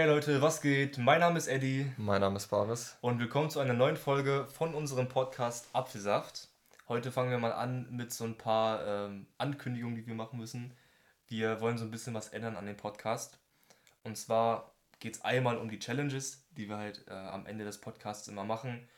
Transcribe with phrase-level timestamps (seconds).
[0.00, 0.96] Hey Leute, was geht?
[0.96, 1.92] Mein Name ist Eddie.
[1.98, 2.96] Mein Name ist Boris.
[3.02, 6.48] Und willkommen zu einer neuen Folge von unserem Podcast Apfelsaft.
[6.88, 10.72] Heute fangen wir mal an mit so ein paar ähm, Ankündigungen, die wir machen müssen.
[11.28, 13.38] Wir wollen so ein bisschen was ändern an dem Podcast.
[14.02, 17.78] Und zwar geht es einmal um die Challenges, die wir halt äh, am Ende des
[17.78, 18.88] Podcasts immer machen.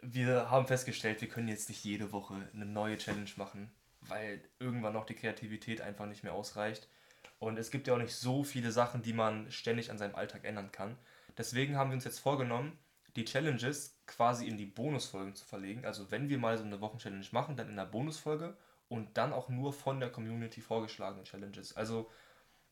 [0.00, 3.70] Wir haben festgestellt, wir können jetzt nicht jede Woche eine neue Challenge machen,
[4.00, 6.88] weil irgendwann noch die Kreativität einfach nicht mehr ausreicht.
[7.38, 10.44] Und es gibt ja auch nicht so viele Sachen, die man ständig an seinem Alltag
[10.44, 10.96] ändern kann.
[11.36, 12.78] Deswegen haben wir uns jetzt vorgenommen,
[13.14, 15.84] die Challenges quasi in die Bonusfolgen zu verlegen.
[15.84, 18.56] Also wenn wir mal so eine Wochenchallenge machen, dann in der Bonusfolge
[18.88, 21.76] und dann auch nur von der Community vorgeschlagene Challenges.
[21.76, 22.10] Also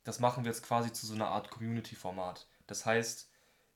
[0.05, 2.47] das machen wir jetzt quasi zu so einer Art Community-Format.
[2.67, 3.31] Das heißt,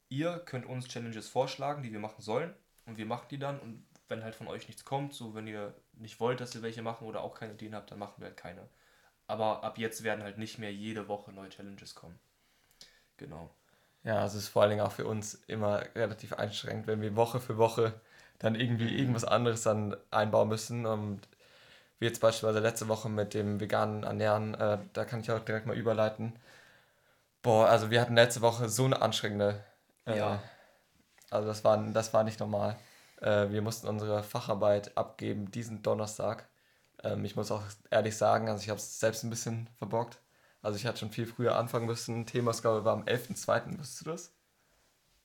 [0.08, 2.54] ihr könnt uns Challenges vorschlagen, die wir machen sollen
[2.86, 5.74] und wir machen die dann und wenn halt von euch nichts kommt, so wenn ihr
[5.92, 8.36] nicht wollt, dass wir welche machen oder auch keine Ideen habt, dann machen wir halt
[8.36, 8.68] keine.
[9.28, 12.18] Aber ab jetzt werden halt nicht mehr jede Woche neue Challenges kommen.
[13.18, 13.50] Genau.
[14.02, 17.38] Ja, es ist vor allen Dingen auch für uns immer relativ einschränkend, wenn wir Woche
[17.38, 17.92] für Woche
[18.38, 20.86] dann irgendwie irgendwas anderes dann einbauen müssen.
[20.86, 21.28] Und
[21.98, 25.66] wie jetzt beispielsweise letzte Woche mit dem veganen Ernähren, äh, da kann ich auch direkt
[25.66, 26.38] mal überleiten.
[27.42, 29.62] Boah, also wir hatten letzte Woche so eine anstrengende.
[30.06, 30.42] Äh, ja.
[31.30, 32.76] Also das war, das war nicht normal.
[33.20, 36.48] Äh, wir mussten unsere Facharbeit abgeben diesen Donnerstag.
[37.04, 40.20] Ähm, ich muss auch ehrlich sagen, also ich habe es selbst ein bisschen verbockt.
[40.62, 42.26] Also ich hatte schon viel früher anfangen müssen.
[42.26, 43.78] Themausgabe war am 11.02.
[43.78, 44.32] Wusstest du das?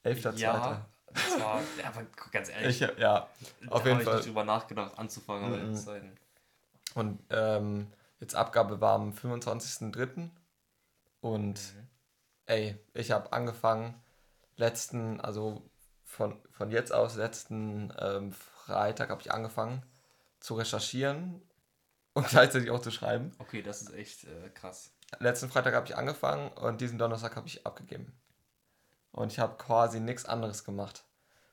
[0.05, 0.38] 11.02.
[0.38, 2.81] Ja, das war, ja, aber ganz ehrlich.
[2.81, 3.27] Ich, ja,
[3.69, 4.13] auf jeden Fall.
[4.13, 6.17] Ich nicht drüber nachgedacht, anzufangen, mhm.
[6.95, 10.29] Und ähm, jetzt Abgabe war am 25.03.
[11.21, 11.88] Und mhm.
[12.45, 13.95] ey, ich habe angefangen,
[14.57, 15.63] letzten, also
[16.03, 19.83] von, von jetzt aus, letzten ähm, Freitag habe ich angefangen
[20.39, 21.41] zu recherchieren
[22.14, 23.31] und gleichzeitig auch zu schreiben.
[23.39, 24.92] Okay, das ist echt äh, krass.
[25.19, 28.13] Letzten Freitag habe ich angefangen und diesen Donnerstag habe ich abgegeben.
[29.12, 31.03] Und ich habe quasi nichts anderes gemacht.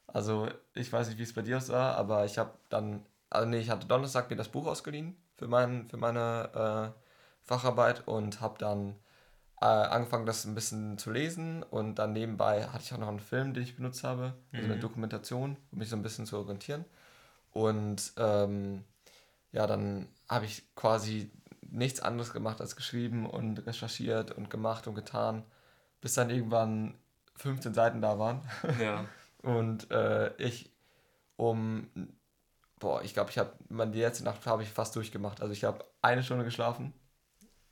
[0.06, 3.58] Also ich weiß nicht, wie es bei dir aussah, aber ich habe dann, also nee,
[3.58, 7.00] ich hatte Donnerstag mir das Buch ausgeliehen für, mein, für meine äh,
[7.46, 8.96] Facharbeit und habe dann
[9.60, 13.20] äh, angefangen, das ein bisschen zu lesen und dann nebenbei hatte ich auch noch einen
[13.20, 14.80] Film, den ich benutzt habe, also eine mhm.
[14.80, 16.84] Dokumentation, um mich so ein bisschen zu orientieren.
[17.52, 18.84] Und ähm,
[19.52, 21.30] ja, dann habe ich quasi
[21.62, 25.44] nichts anderes gemacht als geschrieben und recherchiert und gemacht und getan,
[26.00, 26.94] bis dann irgendwann
[27.36, 28.42] 15 Seiten da waren.
[28.80, 29.04] Ja.
[29.42, 30.70] und äh, ich
[31.36, 31.88] um,
[32.78, 35.40] boah, ich glaube, ich habe, die letzte Nacht habe ich fast durchgemacht.
[35.40, 36.92] Also ich habe eine Stunde geschlafen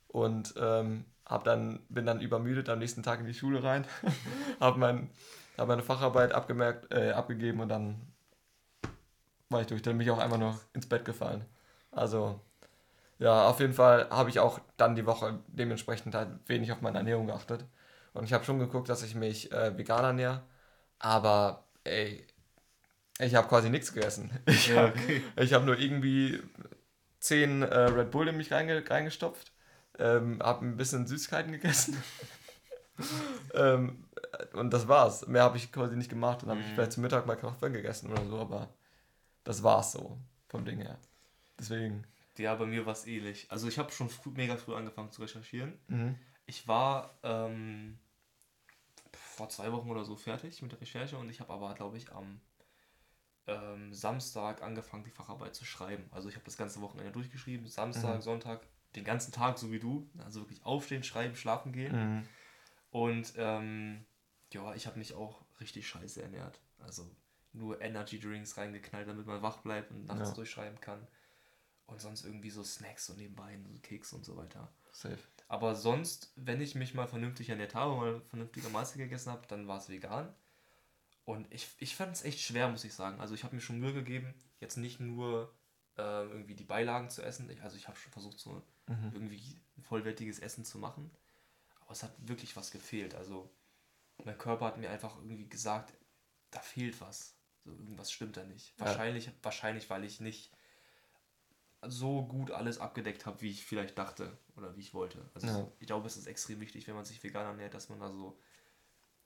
[0.07, 3.85] und ähm, hab dann, bin dann übermüdet am nächsten Tag in die Schule rein,
[4.59, 5.09] habe mein,
[5.57, 8.01] hab meine Facharbeit abgemerkt, äh, abgegeben und dann
[9.49, 9.83] war ich durch.
[9.83, 11.45] Dann bin ich auch einfach noch ins Bett gefallen.
[11.99, 12.39] Also,
[13.19, 16.99] ja, auf jeden Fall habe ich auch dann die Woche dementsprechend halt wenig auf meine
[16.99, 17.65] Ernährung geachtet.
[18.13, 20.41] Und ich habe schon geguckt, dass ich mich äh, vegan ernähre.
[20.97, 22.25] Aber, ey,
[23.19, 24.31] ich habe quasi nichts gegessen.
[24.45, 25.21] Ich habe okay.
[25.53, 26.41] hab nur irgendwie
[27.19, 29.51] 10 äh, Red Bull in mich reinge reingestopft.
[29.97, 32.01] Ähm, habe ein bisschen Süßigkeiten gegessen.
[33.53, 34.05] ähm,
[34.53, 35.27] und das war's.
[35.27, 36.43] Mehr habe ich quasi nicht gemacht.
[36.43, 36.75] Dann habe ich mhm.
[36.75, 38.69] vielleicht zum Mittag mal Kochfell gegessen oder so, aber
[39.43, 40.17] das war's so
[40.47, 40.97] vom Ding her.
[41.59, 42.03] Deswegen.
[42.37, 43.47] Ja, bei mir war es ähnlich.
[43.51, 45.77] Also ich habe schon früh, mega früh angefangen zu recherchieren.
[45.87, 46.15] Mhm.
[46.45, 47.99] Ich war ähm,
[49.11, 52.11] vor zwei Wochen oder so fertig mit der Recherche und ich habe aber, glaube ich,
[52.11, 52.39] am
[53.47, 56.05] ähm, Samstag angefangen, die Facharbeit zu schreiben.
[56.11, 58.21] Also ich habe das ganze Wochenende durchgeschrieben, Samstag, mhm.
[58.21, 58.61] Sonntag,
[58.95, 60.09] den ganzen Tag, so wie du.
[60.23, 61.95] Also wirklich aufstehen, schreiben, schlafen gehen.
[61.95, 62.27] Mhm.
[62.91, 64.05] Und ähm,
[64.53, 66.59] ja, ich habe mich auch richtig scheiße ernährt.
[66.79, 67.09] Also
[67.51, 70.35] nur Energy Drinks reingeknallt, damit man wach bleibt und nachts ja.
[70.35, 71.07] durchschreiben kann.
[71.89, 74.71] Und sonst irgendwie so Snacks so nebenbei, so Keks und so weiter.
[74.91, 75.17] Safe.
[75.47, 79.67] Aber sonst, wenn ich mich mal vernünftig ernährt habe, mal vernünftige Mahlzeit gegessen habe, dann
[79.67, 80.31] war es vegan.
[81.25, 83.19] Und ich, ich fand es echt schwer, muss ich sagen.
[83.19, 85.51] Also ich habe mir schon Mühe gegeben, jetzt nicht nur
[85.97, 87.49] äh, irgendwie die Beilagen zu essen.
[87.49, 89.11] Ich, also ich habe schon versucht, so mhm.
[89.13, 91.09] irgendwie ein vollwertiges Essen zu machen.
[91.81, 93.15] Aber es hat wirklich was gefehlt.
[93.15, 93.49] Also
[94.23, 95.93] mein Körper hat mir einfach irgendwie gesagt,
[96.51, 97.35] da fehlt was.
[97.63, 98.73] So, irgendwas stimmt da nicht.
[98.79, 99.31] Wahrscheinlich, ja.
[99.41, 100.51] wahrscheinlich, weil ich nicht
[101.87, 105.19] so gut alles abgedeckt habe, wie ich vielleicht dachte oder wie ich wollte.
[105.33, 105.67] Also ja.
[105.79, 108.37] ich glaube, es ist extrem wichtig, wenn man sich vegan ernährt, dass man da so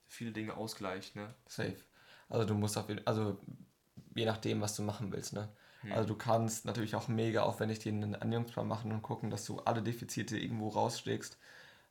[0.08, 1.34] viele Dinge ausgleicht, ne?
[1.48, 1.78] Safe.
[2.30, 3.40] Also du musst auf jeden also
[4.16, 5.50] je nachdem, was du machen willst, ne?
[5.82, 5.92] Hm.
[5.92, 9.60] Also du kannst natürlich auch mega aufwendig dir einen Ernährungsplan machen und gucken, dass du
[9.60, 11.38] alle Defizite irgendwo rausschlägst.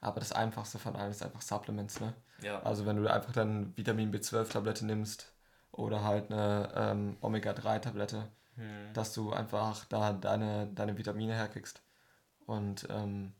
[0.00, 2.14] Aber das einfachste von allem ist einfach Supplements, ne?
[2.42, 2.60] Ja.
[2.62, 5.32] Also wenn du einfach dann Vitamin B12-Tablette nimmst
[5.70, 8.92] oder halt eine ähm, Omega-3-Tablette, hm.
[8.94, 11.82] dass du einfach da deine, deine Vitamine herkriegst.
[12.46, 13.32] Und ähm,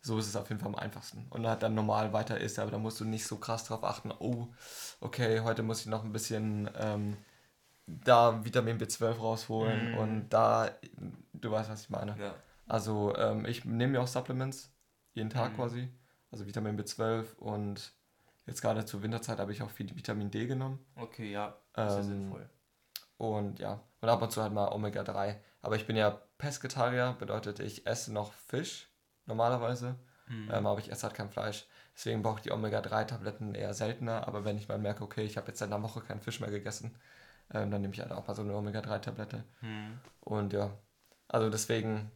[0.00, 1.26] so ist es auf jeden Fall am einfachsten.
[1.30, 4.12] Und halt dann normal weiter ist, aber da musst du nicht so krass drauf achten,
[4.18, 4.48] oh,
[5.00, 7.16] okay, heute muss ich noch ein bisschen ähm,
[7.86, 9.98] da Vitamin B12 rausholen mm.
[9.98, 10.70] und da,
[11.32, 12.16] du weißt, was ich meine.
[12.18, 12.34] Ja.
[12.66, 14.72] Also ähm, ich nehme mir auch Supplements,
[15.12, 15.56] jeden Tag mm.
[15.56, 15.88] quasi,
[16.30, 17.92] also Vitamin B12 und
[18.46, 20.78] jetzt gerade zur Winterzeit habe ich auch viel Vitamin D genommen.
[20.94, 22.48] Okay, ja, das ähm, sinnvoll.
[23.18, 25.36] Und ja, und ab und zu halt mal Omega-3.
[25.62, 28.88] Aber ich bin ja Pesketarier, bedeutet, ich esse noch Fisch
[29.26, 29.96] normalerweise,
[30.28, 30.50] mhm.
[30.52, 31.66] ähm, aber ich esse halt kein Fleisch.
[31.94, 34.26] Deswegen brauche ich die Omega-3-Tabletten eher seltener.
[34.26, 36.50] Aber wenn ich mal merke, okay, ich habe jetzt seit einer Woche keinen Fisch mehr
[36.50, 36.96] gegessen,
[37.52, 39.44] ähm, dann nehme ich halt auch mal so eine Omega-3-Tablette.
[39.60, 40.00] Mhm.
[40.20, 40.70] Und ja,
[41.28, 42.10] also deswegen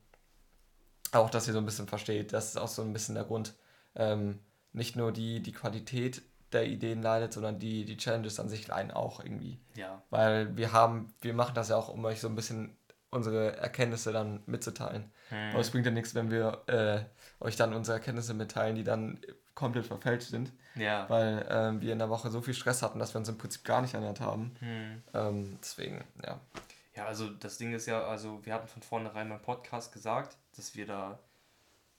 [1.12, 3.54] auch, dass ihr so ein bisschen versteht, das ist auch so ein bisschen der Grund.
[3.94, 4.40] Ähm,
[4.72, 6.22] nicht nur die, die Qualität
[6.54, 9.60] der Ideen leidet, sondern die, die Challenges an sich leiden auch irgendwie.
[9.74, 10.02] Ja.
[10.10, 12.76] Weil wir haben, wir machen das ja auch, um euch so ein bisschen
[13.10, 15.12] unsere Erkenntnisse dann mitzuteilen.
[15.28, 15.50] Hm.
[15.50, 17.04] Aber es bringt ja nichts, wenn wir äh,
[17.44, 19.20] euch dann unsere Erkenntnisse mitteilen, die dann
[19.54, 20.52] komplett verfälscht sind.
[20.74, 21.08] Ja.
[21.08, 23.64] Weil ähm, wir in der Woche so viel Stress hatten, dass wir uns im Prinzip
[23.64, 24.54] gar nicht ernährt haben.
[24.58, 25.02] Hm.
[25.14, 26.40] Ähm, deswegen, ja.
[26.96, 30.76] Ja, also das Ding ist ja, also wir hatten von vornherein beim Podcast gesagt, dass
[30.76, 31.18] wir da,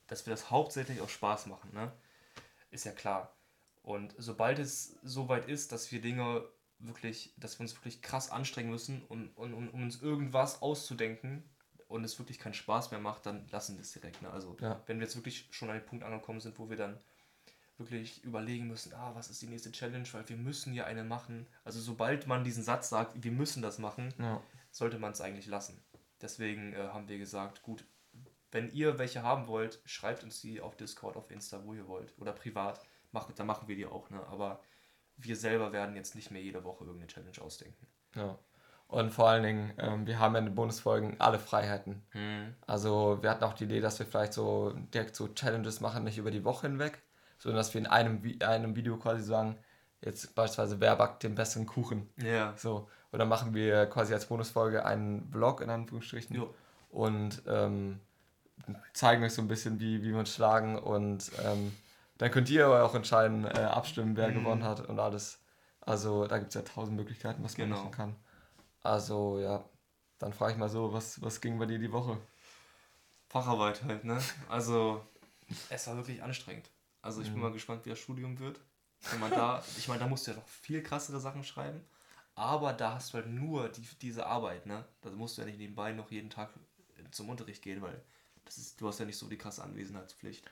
[0.08, 1.92] dass wir das hauptsächlich aus Spaß machen, ne?
[2.72, 3.34] Ist ja klar.
[3.86, 6.44] Und sobald es soweit ist, dass wir Dinge
[6.80, 11.44] wirklich, dass wir uns wirklich krass anstrengen müssen, um, um, um uns irgendwas auszudenken
[11.88, 14.24] und es wirklich keinen Spaß mehr macht, dann lassen wir es direkt.
[14.24, 14.32] Ne?
[14.32, 14.82] Also ja.
[14.88, 17.00] wenn wir jetzt wirklich schon an den Punkt angekommen sind, wo wir dann
[17.78, 21.46] wirklich überlegen müssen, ah, was ist die nächste Challenge, weil wir müssen ja eine machen.
[21.64, 24.42] Also sobald man diesen Satz sagt, wir müssen das machen, ja.
[24.72, 25.80] sollte man es eigentlich lassen.
[26.22, 27.86] Deswegen äh, haben wir gesagt, gut,
[28.52, 32.18] wenn ihr welche haben wollt, schreibt uns die auf Discord, auf Insta, wo ihr wollt
[32.18, 32.82] oder privat,
[33.16, 34.10] macht, dann machen wir die auch.
[34.12, 34.22] Ne?
[34.30, 34.60] Aber
[35.18, 37.88] wir selber werden jetzt nicht mehr jede Woche irgendeine Challenge ausdenken.
[38.16, 38.38] Ja.
[38.88, 42.04] Und vor allen Dingen, ähm, wir haben ja in den Bonusfolgen alle Freiheiten.
[42.12, 42.54] Hm.
[42.68, 46.20] Also wir hatten auch die Idee, dass wir vielleicht so direkt so Challenges machen, nicht
[46.20, 47.02] über die Woche hinweg,
[47.40, 49.58] sondern dass wir in einem, einem Video quasi sagen,
[50.02, 52.10] jetzt beispielsweise, wer backt den besseren Kuchen?
[52.18, 52.54] Ja.
[52.58, 52.88] So.
[53.12, 56.54] Und dann machen wir quasi als Bonusfolge einen Vlog in Anführungsstrichen jo.
[56.90, 58.00] und ähm,
[58.94, 61.72] zeigen euch so ein bisschen, wie, wie wir uns schlagen und ähm,
[62.18, 64.36] dann könnt ihr aber auch entscheiden, äh, abstimmen, wer mhm.
[64.36, 65.40] gewonnen hat und alles.
[65.82, 67.80] Also da gibt es ja tausend Möglichkeiten, was man genau.
[67.82, 68.16] machen kann.
[68.82, 69.64] Also ja,
[70.20, 72.18] dann frage ich mal so, was, was ging bei dir die Woche?
[73.28, 74.22] Facharbeit halt, ne?
[74.48, 75.06] Also
[75.70, 76.70] es war wirklich anstrengend.
[77.02, 77.34] Also ich mhm.
[77.34, 78.60] bin mal gespannt, wie das Studium wird.
[79.12, 81.82] Wenn man da, ich meine, da musst du ja noch viel krassere Sachen schreiben.
[82.34, 84.86] Aber da hast du halt nur die, diese Arbeit, ne?
[85.02, 86.50] Da musst du ja nicht nebenbei noch jeden Tag
[87.12, 88.02] zum Unterricht gehen, weil
[88.44, 90.46] das ist, du hast ja nicht so die krasse Anwesenheitspflicht.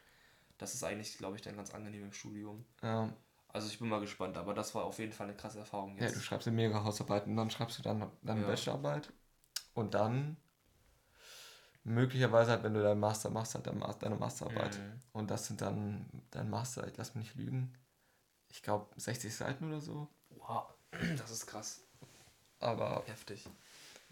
[0.58, 2.66] Das ist eigentlich, glaube ich, dann ganz angenehm im Studium.
[2.82, 3.14] Ja.
[3.50, 6.12] Also ich bin mal gespannt, aber das war auf jeden Fall eine krasse Erfahrung jetzt.
[6.12, 8.48] Ja, du schreibst eine mega Hausarbeit und dann schreibst du dann deine ja.
[8.48, 9.14] Bachelorarbeit
[9.76, 10.38] und dann
[11.84, 14.78] möglicherweise halt, wenn du deinen Master machst, halt deine Masterarbeit.
[14.78, 15.00] Mhm.
[15.12, 17.74] Und das sind dann dein Master, ich lass mich nicht lügen.
[18.50, 20.08] Ich glaube 60 Seiten oder so.
[20.30, 20.74] Wow,
[21.18, 21.82] das ist krass.
[22.60, 23.48] Aber heftig.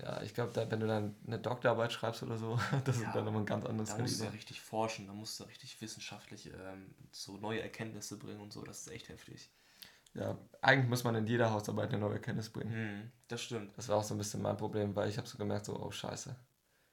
[0.02, 3.26] Ja, ich glaube, wenn du dann eine Doktorarbeit schreibst oder so, das ja, ist dann
[3.26, 6.48] nochmal ein ganz anderes Da musst du ja richtig forschen, da musst du richtig wissenschaftlich
[6.48, 9.50] ähm, so neue Erkenntnisse bringen und so, das ist echt heftig.
[10.14, 12.74] Ja, eigentlich muss man in jeder Hausarbeit eine neue Erkenntnis bringen.
[12.74, 13.78] Hm, das stimmt.
[13.78, 15.92] Das war auch so ein bisschen mein Problem, weil ich habe so gemerkt, so, oh
[15.92, 16.36] scheiße.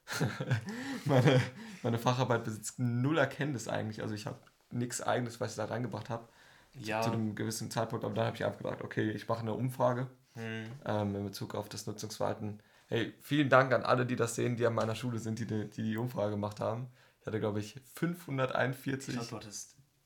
[1.05, 1.41] meine,
[1.83, 4.01] meine Facharbeit besitzt null Erkenntnis eigentlich.
[4.01, 4.39] Also ich habe
[4.71, 6.27] nichts eigenes, was ich da reingebracht habe.
[6.73, 7.01] Ja.
[7.01, 10.07] Zu einem gewissen Zeitpunkt, aber dann habe ich einfach gedacht, okay, ich mache eine Umfrage
[10.35, 10.65] hm.
[10.85, 14.65] ähm, in Bezug auf das Nutzungsverhalten Hey, vielen Dank an alle, die das sehen, die
[14.65, 16.89] an meiner Schule sind, die die, die, die Umfrage gemacht haben.
[17.21, 19.43] Ich hatte, glaube ich, 541 ich glaub,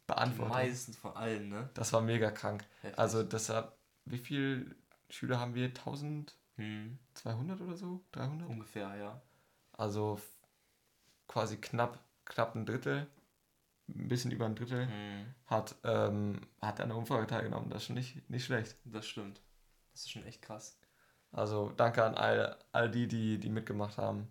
[0.06, 0.54] beantwortet.
[0.54, 1.70] Die meisten von allen, ne?
[1.76, 2.66] Das war mega krank.
[2.82, 3.00] Heftig.
[3.00, 3.72] Also deshalb,
[4.04, 4.76] wie viele
[5.10, 5.68] Schüler haben wir?
[5.68, 7.00] 1200 hm.
[7.66, 8.04] oder so?
[8.12, 8.50] 300?
[8.50, 9.22] Ungefähr, ja.
[9.72, 10.20] Also
[11.30, 13.08] quasi knapp, knapp ein Drittel,
[13.88, 15.34] ein bisschen über ein Drittel, hm.
[15.46, 17.70] hat, ähm, hat an der Umfrage teilgenommen.
[17.70, 18.76] Das ist schon nicht, nicht schlecht.
[18.84, 19.42] Das stimmt.
[19.94, 20.78] Das ist schon echt krass.
[21.34, 24.28] Also danke an all, all die, die, die mitgemacht haben.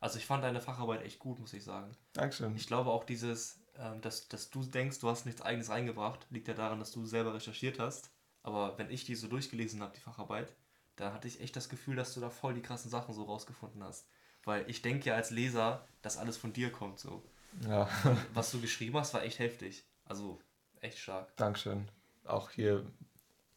[0.00, 1.92] Also ich fand deine Facharbeit echt gut, muss ich sagen.
[2.14, 2.56] Dankeschön.
[2.56, 6.48] Ich glaube auch dieses, ähm, dass, dass du denkst, du hast nichts eigenes reingebracht, liegt
[6.48, 8.10] ja daran, dass du selber recherchiert hast.
[8.42, 10.54] Aber wenn ich die so durchgelesen habe, die Facharbeit,
[10.96, 13.84] da hatte ich echt das Gefühl, dass du da voll die krassen Sachen so rausgefunden
[13.84, 14.08] hast.
[14.44, 17.22] Weil ich denke ja als Leser, dass alles von dir kommt so.
[17.68, 17.88] Ja.
[18.32, 19.84] Was du geschrieben hast, war echt heftig.
[20.04, 20.40] Also
[20.80, 21.36] echt stark.
[21.36, 21.90] Dankeschön.
[22.24, 22.86] Auch hier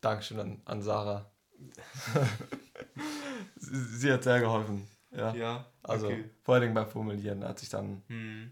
[0.01, 1.31] Dankeschön an, an Sarah
[3.57, 4.87] sie, hat sehr geholfen.
[5.11, 5.33] Ja.
[5.33, 6.29] ja also okay.
[6.43, 8.03] vor allen Dingen beim Formulieren hat sich dann.
[8.07, 8.51] Hm.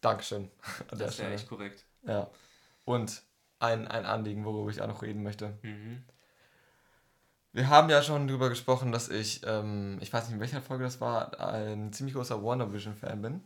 [0.00, 0.50] Dankeschön.
[0.90, 1.84] An das wäre echt korrekt.
[2.02, 2.30] Ja.
[2.84, 3.22] Und
[3.58, 5.58] ein, ein Anliegen, worüber ich auch noch reden möchte.
[5.62, 6.04] Mhm.
[7.52, 10.84] Wir haben ja schon darüber gesprochen, dass ich, ähm, ich weiß nicht in welcher Folge
[10.84, 13.42] das war, ein ziemlich großer WandaVision-Fan bin.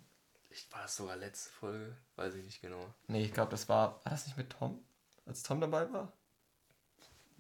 [0.51, 1.97] Ich, war das sogar letzte Folge?
[2.17, 2.95] Weiß ich nicht genau.
[3.09, 4.05] Nee, ich glaube, das war.
[4.05, 4.85] War das nicht mit Tom?
[5.27, 6.13] Als Tom dabei war?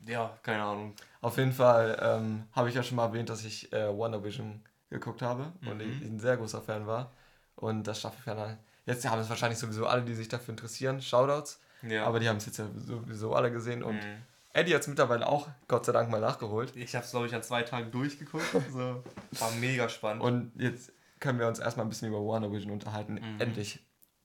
[0.06, 0.94] Ja, keine Ahnung.
[1.20, 5.23] Auf jeden Fall ähm, habe ich ja schon mal erwähnt, dass ich äh, WandaVision geguckt
[5.23, 5.68] habe mhm.
[5.68, 7.12] und ich, ich ein sehr großer Fan war.
[7.56, 8.58] Und das Staffelfinale.
[8.87, 11.00] Jetzt haben es wahrscheinlich sowieso alle, die sich dafür interessieren.
[11.00, 11.61] Shoutouts.
[11.82, 12.04] Ja.
[12.04, 14.23] Aber die haben es jetzt ja sowieso alle gesehen und mhm.
[14.54, 16.76] Eddie hat es mittlerweile auch, Gott sei Dank, mal nachgeholt.
[16.76, 18.44] Ich habe es, glaube ich, an zwei Tagen durchgeguckt.
[18.73, 19.02] so.
[19.32, 20.23] War mega spannend.
[20.23, 23.14] Und jetzt können wir uns erstmal ein bisschen über WandaVision unterhalten.
[23.14, 23.40] Mhm.
[23.40, 23.80] Endlich.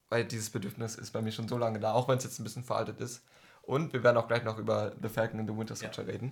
[0.08, 2.44] Weil dieses Bedürfnis ist bei mir schon so lange da, auch wenn es jetzt ein
[2.44, 3.24] bisschen veraltet ist.
[3.70, 6.12] Und wir werden auch gleich noch über The Falcon and the Winter Soldier ja.
[6.12, 6.32] reden.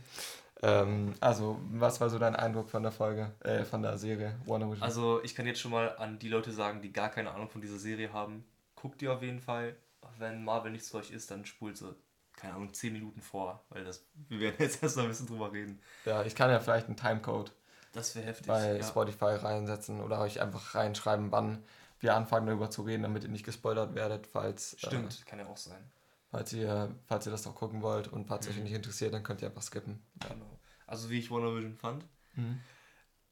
[0.63, 4.81] Ähm, also, was war so dein Eindruck von der Folge, äh, von der Serie WandaVision?
[4.81, 7.61] Also, ich kann jetzt schon mal an die Leute sagen, die gar keine Ahnung von
[7.61, 8.43] dieser Serie haben.
[8.75, 9.75] Guckt ihr auf jeden Fall.
[10.17, 11.95] Wenn Marvel nichts für euch ist, dann spult sie
[12.37, 15.51] keine Ahnung, 10 Minuten vor, weil das, wir werden jetzt erst noch ein bisschen drüber
[15.51, 15.79] reden.
[16.05, 17.51] Ja, ich kann ja vielleicht einen Timecode
[17.93, 18.83] das wäre heftig, bei ja.
[18.83, 21.63] Spotify reinsetzen oder euch einfach reinschreiben, wann
[21.99, 24.73] wir anfangen darüber zu reden, damit ihr nicht gespoilert werdet, falls.
[24.73, 25.83] Äh, Stimmt, äh, kann ja auch sein.
[26.29, 28.53] Falls ihr, falls ihr das noch gucken wollt und falls mhm.
[28.53, 30.01] euch nicht interessiert, dann könnt ihr einfach skippen.
[30.21, 30.29] Ja.
[30.29, 30.59] Genau.
[30.85, 32.05] Also wie ich WandaVision fand.
[32.35, 32.59] Mhm.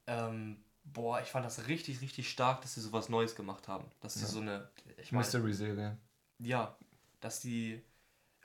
[0.06, 3.90] Ähm, boah, ich fand das richtig, richtig stark, dass sie sowas Neues gemacht haben.
[4.00, 4.26] Dass sie ja.
[4.26, 4.70] so eine.
[5.10, 5.96] Mystery-Serie.
[6.38, 6.76] Ja,
[7.20, 7.82] dass die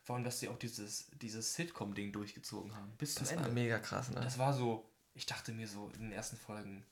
[0.04, 2.92] vor allem, dass sie auch dieses, dieses Sitcom-Ding durchgezogen haben.
[2.98, 3.44] Bis zum das Ende.
[3.44, 4.20] Das war mega krass, ne?
[4.20, 6.84] Das war so, ich dachte mir so in den ersten Folgen,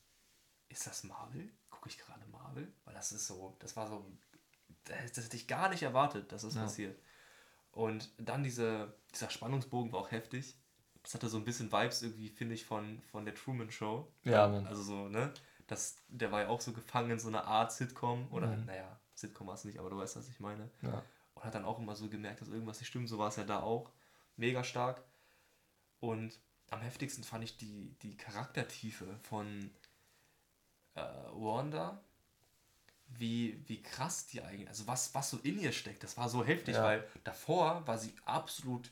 [0.69, 1.49] ist das Marvel?
[1.69, 2.71] Gucke ich gerade Marvel?
[2.85, 4.05] Weil das ist so, das war so,
[4.85, 6.63] das, das hätte ich gar nicht erwartet, dass das ja.
[6.63, 6.99] passiert.
[7.71, 10.57] Und dann diese, dieser Spannungsbogen war auch heftig.
[11.03, 14.11] Das hatte so ein bisschen Vibes irgendwie, finde ich, von, von der Truman Show.
[14.23, 14.67] Ja, Mann.
[14.67, 15.33] Also so, ne?
[15.67, 18.27] Das, der war ja auch so gefangen in so einer Art Sitcom.
[18.31, 18.65] Oder, mhm.
[18.65, 20.69] naja, Sitcom war es nicht, aber du weißt, was ich meine.
[20.81, 21.03] Ja
[21.39, 23.07] und hat dann auch immer so gemerkt, dass irgendwas nicht stimmt.
[23.07, 23.91] So war es ja da auch.
[24.35, 25.01] Mega stark.
[25.99, 26.37] Und
[26.69, 29.71] am heftigsten fand ich die, die Charaktertiefe von
[30.95, 32.03] äh, Wanda.
[33.17, 36.43] Wie, wie krass die eigentlich, also was, was so in ihr steckt, das war so
[36.43, 36.83] heftig, ja.
[36.83, 38.91] weil davor war sie absolut,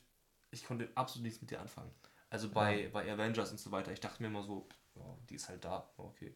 [0.51, 1.91] ich konnte absolut nichts mit ihr anfangen.
[2.29, 2.89] Also bei, ja.
[2.89, 5.89] bei Avengers und so weiter, ich dachte mir immer so, oh, die ist halt da,
[5.97, 6.35] okay.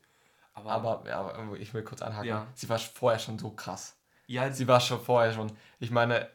[0.54, 2.48] Aber, aber, ja, aber ich will kurz anhaken, ja.
[2.54, 3.98] sie war vorher schon so krass.
[4.28, 5.52] Ja, sie war schon vorher schon.
[5.80, 6.30] Ich meine,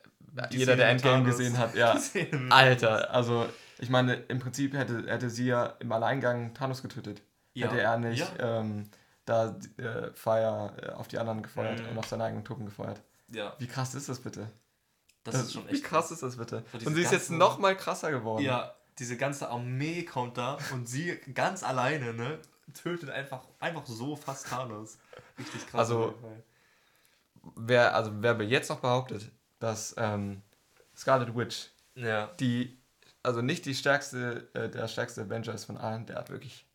[0.51, 1.99] jeder, der Endgame gesehen hat, ja.
[2.51, 3.47] Alter, also
[3.79, 7.23] ich meine, im Prinzip hätte, hätte sie ja im Alleingang Thanos getötet.
[7.55, 7.67] Ja.
[7.67, 8.85] Hätte er nicht ähm,
[9.27, 11.91] da äh, Fire äh, auf die anderen gefeuert mhm.
[11.91, 13.03] und auf seine eigenen Truppen gefeuert.
[13.29, 13.55] Ja.
[13.59, 14.49] Wie krass ist das bitte?
[15.25, 15.79] Das, das ist schon echt.
[15.79, 16.65] Wie krass ist das bitte?
[16.73, 18.43] Und sie ist jetzt noch mal krasser geworden.
[18.43, 22.39] Ja, diese ganze Armee kommt da und sie ganz alleine, ne,
[22.73, 24.99] tötet einfach, einfach so fast Thanos.
[25.39, 25.81] Richtig krass.
[25.81, 26.15] Also,
[27.57, 30.43] wer, also wer jetzt noch behauptet, dass ähm,
[30.97, 32.29] Scarlet Witch, ja.
[32.39, 32.81] die,
[33.25, 36.67] also nicht die stärkste, äh, der stärkste Avenger ist von allen, der hat wirklich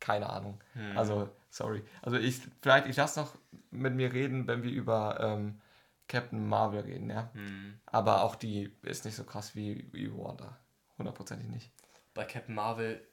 [0.00, 0.60] keine Ahnung.
[0.74, 0.96] Hm.
[0.96, 1.84] Also, sorry.
[2.02, 3.36] Also ich, vielleicht, ich lasse noch
[3.70, 5.60] mit mir reden, wenn wir über ähm,
[6.08, 7.30] Captain Marvel reden, ja.
[7.34, 7.78] Hm.
[7.86, 10.58] Aber auch die ist nicht so krass wie, wie Wanda.
[10.96, 11.70] Hundertprozentig nicht.
[12.14, 13.06] Bei Captain Marvel,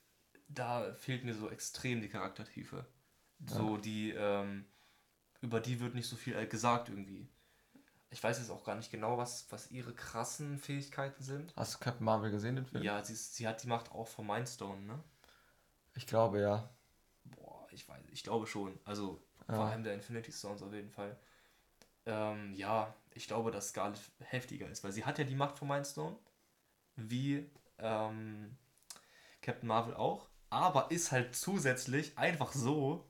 [0.48, 2.86] da fehlt mir so extrem die Charaktertiefe.
[3.46, 3.82] So ja.
[3.82, 4.66] die, ähm,
[5.42, 7.28] über die wird nicht so viel äh, gesagt irgendwie.
[8.10, 11.54] Ich weiß jetzt auch gar nicht genau, was, was ihre krassen Fähigkeiten sind.
[11.58, 12.82] Hast du Captain Marvel gesehen, den Film?
[12.82, 15.04] Ja, sie, sie hat die Macht auch von Mindstone, ne?
[15.96, 16.70] Ich glaube, ja.
[17.76, 18.80] Ich weiß, ich glaube schon.
[18.86, 19.56] Also ja.
[19.56, 21.18] vor allem der Infinity Stones auf jeden Fall.
[22.06, 25.68] Ähm, ja, ich glaube, dass Scarlet heftiger ist, weil sie hat ja die Macht von
[25.68, 26.16] Mindstone,
[26.96, 28.58] wie ähm,
[29.42, 33.10] Captain Marvel auch, aber ist halt zusätzlich einfach so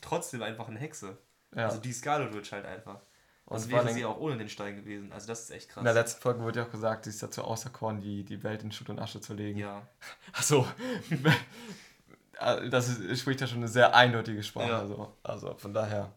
[0.00, 1.18] trotzdem einfach eine Hexe.
[1.54, 1.66] Ja.
[1.66, 3.00] Also die Scarlet Witch halt einfach.
[3.44, 5.12] Und das wäre sie auch ohne den Stein gewesen.
[5.12, 5.82] Also das ist echt krass.
[5.82, 8.62] In der letzten Folge wurde ja auch gesagt, sie ist dazu auserkoren, die, die Welt
[8.62, 9.58] in Schutt und Asche zu legen.
[9.58, 9.86] Ja.
[10.32, 10.66] Achso.
[12.70, 14.68] das ist, spricht ja schon eine sehr eindeutige Sprache.
[14.68, 14.80] Ja.
[14.80, 16.12] Also, also von daher.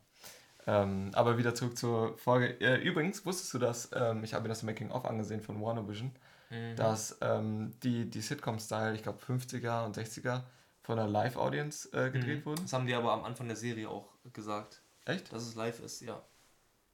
[0.67, 2.59] Ähm, aber wieder zurück zur Folge.
[2.59, 3.89] Äh, übrigens, wusstest du das?
[3.93, 6.11] Ähm, ich habe mir das Making-of angesehen von Warner Vision,
[6.49, 6.75] mhm.
[6.75, 10.41] dass ähm, die, die Sitcom-Style, ich glaube 50er und 60er,
[10.81, 12.45] von einer Live-Audience äh, gedreht mhm.
[12.45, 12.61] wurden.
[12.63, 14.81] Das haben die aber am Anfang der Serie auch gesagt.
[15.05, 15.31] Echt?
[15.33, 16.21] Dass es live ist, ja.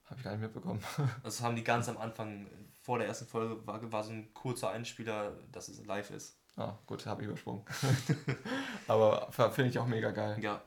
[0.06, 0.82] Habe ich gar nicht mitbekommen.
[1.24, 2.48] das haben die ganz am Anfang,
[2.82, 6.38] vor der ersten Folge, war, war so ein kurzer Einspieler, dass es live ist.
[6.58, 7.64] Ah, gut, habe ich übersprungen.
[8.88, 10.38] Aber finde ich auch mega geil.
[10.42, 10.62] Ja,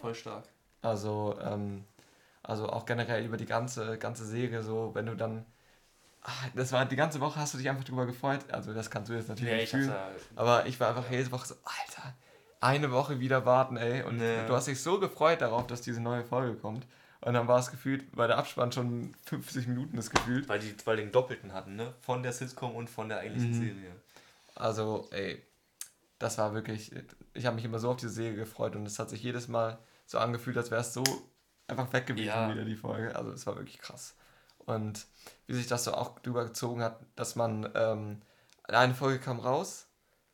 [0.00, 0.44] voll stark.
[0.82, 1.84] Also, ähm,
[2.42, 5.46] also auch generell über die ganze, ganze Serie, so, wenn du dann.
[6.24, 8.40] Ach, das war die ganze Woche hast du dich einfach drüber gefreut.
[8.50, 9.88] Also das kannst du jetzt natürlich ja, nicht fühlen.
[9.88, 12.14] Ja, aber ich war einfach jede Woche so, Alter,
[12.60, 14.02] eine Woche wieder warten, ey.
[14.02, 14.46] Und nee.
[14.46, 16.86] du hast dich so gefreut darauf, dass diese neue Folge kommt.
[17.20, 20.48] Und dann war es gefühlt, weil der Abspann schon 50 Minuten ist gefühlt.
[20.48, 21.94] Weil die weil den Doppelten hatten, ne?
[22.00, 23.64] Von der Sitcom und von der eigentlichen mhm.
[23.64, 23.92] Serie.
[24.54, 25.42] Also, ey,
[26.18, 26.92] das war wirklich.
[27.34, 29.78] Ich habe mich immer so auf diese Serie gefreut und es hat sich jedes Mal
[30.06, 31.04] so angefühlt, als wäre es so
[31.66, 32.50] einfach weg gewesen ja.
[32.50, 33.16] wieder, die Folge.
[33.16, 34.14] Also es war wirklich krass.
[34.58, 35.06] Und
[35.46, 38.22] wie sich das so auch drüber gezogen hat, dass man, ähm,
[38.64, 39.88] eine Folge kam raus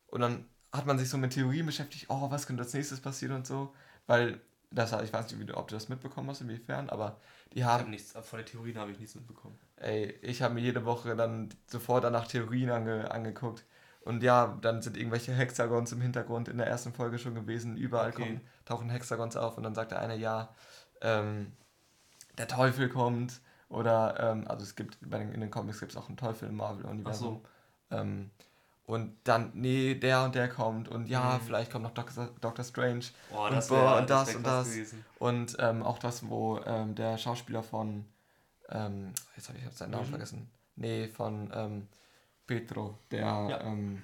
[0.08, 3.36] und dann hat man sich so mit Theorien beschäftigt, oh, was könnte als nächstes passieren
[3.36, 3.74] und so,
[4.06, 7.18] weil das ich weiß nicht, ob du das mitbekommen hast, inwiefern, aber
[7.54, 7.78] die haben.
[7.78, 9.58] Ich hab nichts, von den Theorien habe ich nichts mitbekommen.
[9.76, 13.64] Ey, ich habe mir jede Woche dann sofort danach Theorien ange, angeguckt.
[14.08, 17.76] Und ja, dann sind irgendwelche Hexagons im Hintergrund in der ersten Folge schon gewesen.
[17.76, 18.22] Überall okay.
[18.22, 20.48] kommen, tauchen Hexagons auf und dann sagt der eine, ja,
[21.02, 21.52] ähm,
[22.38, 23.42] der Teufel kommt.
[23.68, 26.56] Oder, ähm, also es gibt, den, in den Comics gibt es auch einen Teufel im
[26.56, 27.42] Marvel-Universum.
[27.90, 27.96] So.
[27.98, 28.30] Ähm,
[28.86, 31.44] und dann, nee, der und der kommt und ja, mhm.
[31.44, 34.70] vielleicht kommt noch Doctor, Doctor Strange boah, und, wär, und das, das und das.
[34.70, 35.04] Gewesen.
[35.18, 38.06] Und ähm, auch das, wo ähm, der Schauspieler von,
[38.70, 40.10] ähm, jetzt habe ich seinen Namen mhm.
[40.10, 40.50] vergessen.
[40.76, 41.88] Nee, von ähm,
[42.48, 43.20] Petro, der.
[43.20, 43.60] Ja.
[43.60, 44.02] Ähm,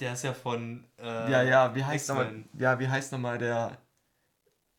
[0.00, 0.86] der ist ja von.
[0.98, 2.44] Äh, ja, ja, wie heißt nochmal?
[2.54, 3.76] Ja, wie heißt nochmal der.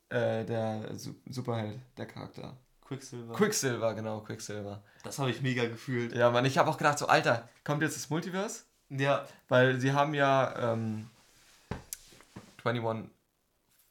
[0.08, 2.56] Äh, der Superheld, der Charakter?
[2.84, 3.34] Quicksilver.
[3.34, 4.82] Quicksilver, genau, Quicksilver.
[5.04, 6.14] Das habe ich mega gefühlt.
[6.14, 8.64] Ja, man, ich habe auch gedacht, so, Alter, kommt jetzt das Multiverse?
[8.90, 9.26] Ja.
[9.48, 11.08] Weil sie haben ja ähm,
[12.64, 13.10] 21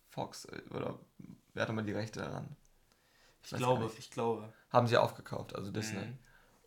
[0.10, 1.00] Fox, äh, oder
[1.54, 2.56] wer hat immer die Rechte daran?
[3.44, 4.54] Ich, ich glaube, ich glaube.
[4.70, 6.06] Haben sie aufgekauft, also Disney.
[6.06, 6.18] Mhm.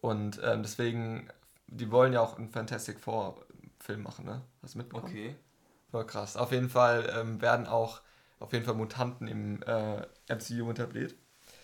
[0.01, 1.31] Und ähm, deswegen,
[1.67, 3.45] die wollen ja auch einen Fantastic Four
[3.79, 4.43] Film machen, ne?
[4.63, 5.11] Hast du mitbekommen?
[5.11, 5.37] Okay.
[5.91, 6.37] Voll krass.
[6.37, 8.01] Auf jeden Fall ähm, werden auch
[8.41, 11.15] auf jeden Fall Mutanten im äh, MCU etabliert.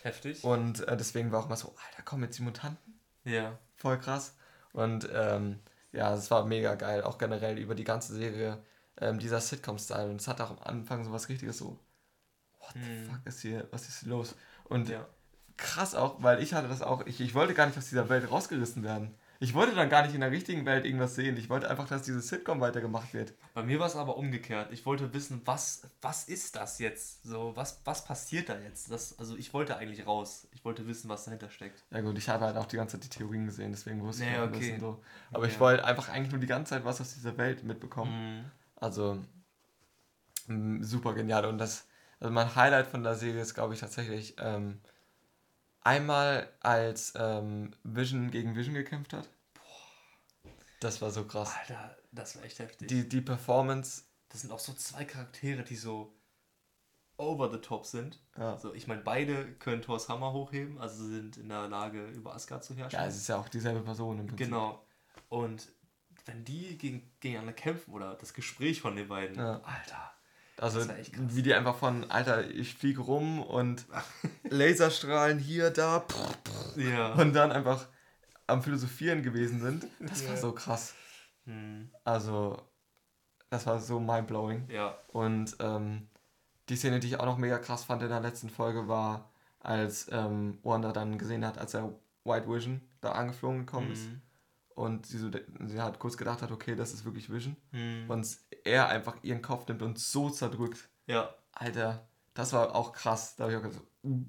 [0.03, 0.43] Heftig.
[0.43, 2.99] Und äh, deswegen war auch mal so, Alter, kommen jetzt die Mutanten?
[3.23, 3.57] Ja.
[3.75, 4.35] Voll krass.
[4.73, 5.59] Und ähm,
[5.91, 8.63] ja, es war mega geil, auch generell über die ganze Serie,
[8.97, 10.09] ähm, dieser Sitcom-Style.
[10.09, 11.79] Und es hat auch am Anfang so was richtiges so,
[12.59, 13.09] what the hm.
[13.09, 14.35] fuck ist hier, was ist hier los?
[14.63, 15.05] Und ja.
[15.57, 18.31] krass auch, weil ich hatte das auch, ich, ich wollte gar nicht aus dieser Welt
[18.31, 19.13] rausgerissen werden.
[19.41, 21.35] Ich wollte dann gar nicht in der richtigen Welt irgendwas sehen.
[21.35, 23.33] Ich wollte einfach, dass dieses Sitcom weitergemacht wird.
[23.55, 24.71] Bei mir war es aber umgekehrt.
[24.71, 27.23] Ich wollte wissen, was, was ist das jetzt?
[27.23, 28.91] So, was, was passiert da jetzt?
[28.91, 30.47] Das, also ich wollte eigentlich raus.
[30.51, 31.83] Ich wollte wissen, was dahinter steckt.
[31.89, 34.29] Ja gut, ich habe halt auch die ganze Zeit die Theorien gesehen, deswegen wusste nee,
[34.29, 34.43] ich okay.
[34.43, 35.01] ein bisschen so.
[35.31, 35.51] Aber ja.
[35.51, 38.43] ich wollte einfach eigentlich nur die ganze Zeit was aus dieser Welt mitbekommen.
[38.43, 38.51] Mhm.
[38.75, 39.17] Also
[40.81, 41.45] super genial.
[41.45, 41.87] Und das,
[42.19, 44.81] also mein Highlight von der Serie ist, glaube ich, tatsächlich ähm,
[45.81, 49.29] einmal als ähm, Vision gegen Vision gekämpft hat.
[49.53, 50.51] Boah.
[50.79, 51.53] Das war so krass.
[51.59, 52.87] Alter, das war echt heftig.
[52.87, 54.03] Die, die Performance.
[54.29, 56.15] Das sind auch so zwei Charaktere, die so
[57.17, 58.19] over the top sind.
[58.37, 58.53] Ja.
[58.53, 62.63] Also ich meine, beide können Thors Hammer hochheben, also sind in der Lage, über Asgard
[62.63, 62.97] zu herrschen.
[62.97, 64.47] Ja, es ist ja auch dieselbe Person im Prinzip.
[64.47, 64.85] Genau.
[65.29, 65.67] Und
[66.25, 69.61] wenn die gegen, gegeneinander kämpfen oder das Gespräch von den beiden, ja.
[69.61, 70.13] Alter.
[70.57, 70.81] Also
[71.17, 73.85] wie die einfach von, Alter, ich fliege rum und
[74.49, 76.05] Laserstrahlen hier, da.
[76.75, 77.13] ja.
[77.13, 77.87] Und dann einfach
[78.47, 79.87] am Philosophieren gewesen sind.
[79.99, 80.29] Das ja.
[80.29, 80.93] war so krass.
[81.45, 81.89] Hm.
[82.03, 82.61] Also,
[83.49, 84.69] das war so mindblowing.
[84.69, 84.97] Ja.
[85.07, 86.07] Und ähm,
[86.69, 90.07] die Szene, die ich auch noch mega krass fand in der letzten Folge, war, als
[90.11, 93.93] ähm, Wanda dann gesehen hat, als er White Vision da angeflogen gekommen mhm.
[93.93, 94.09] ist.
[94.75, 95.29] Und sie, so,
[95.65, 97.55] sie hat kurz gedacht hat, okay, das ist wirklich Vision.
[97.71, 98.09] Mhm.
[98.09, 100.89] Und er einfach ihren Kopf nimmt und so zerdrückt.
[101.07, 101.33] Ja.
[101.51, 103.35] Alter, das war auch krass.
[103.35, 104.25] Da habe ich auch gesagt, uh.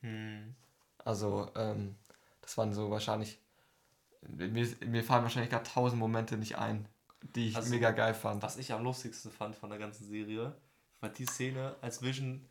[0.00, 0.54] mhm.
[0.98, 1.96] Also, ähm,
[2.40, 3.40] das waren so wahrscheinlich,
[4.28, 6.88] mir, mir fallen wahrscheinlich gerade tausend Momente nicht ein,
[7.34, 8.42] die ich also, mega geil fand.
[8.42, 10.54] Was ich am lustigsten fand von der ganzen Serie,
[11.00, 12.48] war die Szene, als Vision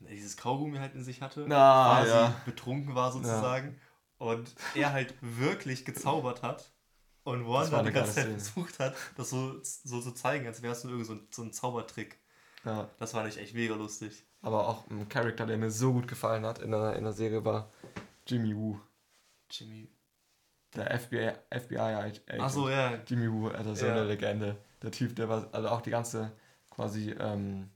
[0.00, 2.40] dieses Kaugummi halt in sich hatte, ah, quasi ja.
[2.44, 3.68] betrunken war sozusagen.
[3.68, 3.87] Ja
[4.18, 6.70] und er halt wirklich gezaubert hat
[7.24, 10.84] und Wanda die ganze Zeit versucht hat, das so, so zu zeigen, als wäre es
[10.84, 12.18] nur irgendwie so ein, so ein Zaubertrick.
[12.64, 12.88] Ja.
[12.98, 14.24] Das war nicht echt mega lustig.
[14.40, 17.44] Aber auch ein Charakter, der mir so gut gefallen hat in der, in der Serie,
[17.44, 17.70] war
[18.26, 18.80] Jimmy Woo.
[19.50, 19.88] Jimmy.
[20.74, 22.22] Der FBI, FBI Agent.
[22.38, 22.98] Ach so, ja.
[23.06, 23.92] Jimmy Woo, also so ja.
[23.92, 24.56] eine Legende.
[24.82, 26.32] Der Typ, der war, also auch die ganze
[26.70, 27.70] quasi ähm,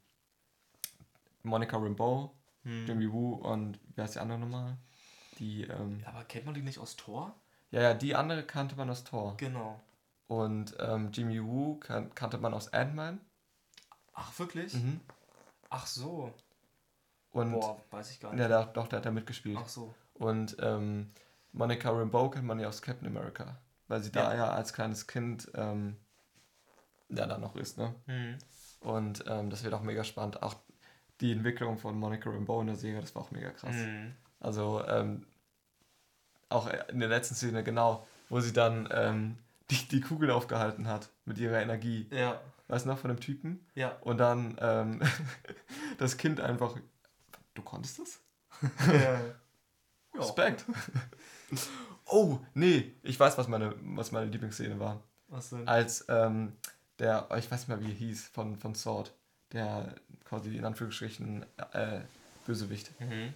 [1.43, 2.87] Monica Rambeau, hm.
[2.87, 4.77] Jimmy Woo und wer ist die andere nochmal?
[5.39, 7.35] Die, ähm, aber kennt man die nicht aus Thor?
[7.71, 9.37] Ja, ja, die andere kannte man aus Thor.
[9.39, 9.81] Genau.
[10.27, 13.21] Und ähm, Jimmy Woo kan kannte man aus Ant-Man.
[14.15, 14.75] Ach, wirklich?
[14.75, 15.01] Mhm.
[15.71, 16.33] Ach so.
[17.33, 18.41] Und, Boah, weiß ich gar nicht.
[18.41, 19.59] Ja, der, doch, der hat da mitgespielt.
[19.61, 19.95] Ach so.
[20.15, 21.11] Und ähm,
[21.53, 23.57] Monica Rambeau kennt man ja aus Captain America.
[23.89, 24.23] Weil sie ja.
[24.23, 25.97] da ja als kleines Kind ähm,
[27.09, 27.95] ja da noch ist, ne?
[28.07, 28.39] Mhm.
[28.81, 30.43] Und ähm, das wird auch mega spannend.
[30.43, 30.57] Auch
[31.21, 33.77] die Entwicklung von Monica Rambeau in der Serie, das war auch mega krass.
[33.77, 34.15] Mhm.
[34.43, 35.25] Also ähm,
[36.49, 39.39] auch in der letzten Szene, genau, wo sie dann ähm,
[39.71, 42.09] die, die Kugel aufgehalten hat mit ihrer Energie.
[42.11, 42.41] Ja.
[42.69, 43.65] Weißt du noch, von dem Typen?
[43.75, 43.97] Ja.
[44.01, 45.01] Und dann ähm,
[45.99, 46.77] das Kind einfach.
[47.55, 48.21] Du konntest das?
[48.93, 49.21] Ja.
[50.21, 50.65] Respekt.
[52.07, 55.03] oh, nee, ich weiß, was meine, was meine Lieblingsszene war.
[55.29, 55.69] Was denn?
[55.69, 56.57] Als ähm,
[56.99, 59.13] der, ich weiß nicht mehr, wie er hieß, von, von Sword,
[59.53, 62.01] der quasi in Anführungsstrichen äh,
[62.45, 62.91] Bösewicht.
[63.01, 63.35] Mhm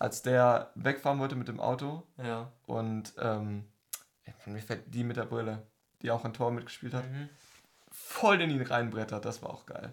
[0.00, 2.02] als der wegfahren wollte mit dem Auto.
[2.16, 2.50] Ja.
[2.66, 3.64] Und ähm,
[4.46, 5.62] mir fällt die mit der Brille,
[6.02, 7.28] die auch ein Tor mitgespielt hat, mhm.
[7.92, 9.24] voll in ihn reinbrettert.
[9.24, 9.92] Das war auch geil.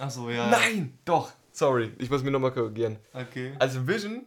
[0.00, 0.48] Ach so, ja.
[0.48, 0.98] Nein!
[1.04, 1.30] Doch!
[1.52, 2.98] Sorry, ich muss mich nochmal korrigieren.
[3.12, 3.54] Okay.
[3.60, 4.26] Also Vision,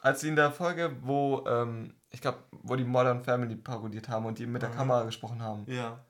[0.00, 4.24] als sie in der Folge, wo, ähm, ich glaube, wo die Modern Family parodiert haben
[4.24, 4.76] und die mit der mhm.
[4.76, 5.66] Kamera gesprochen haben.
[5.66, 6.04] Ja.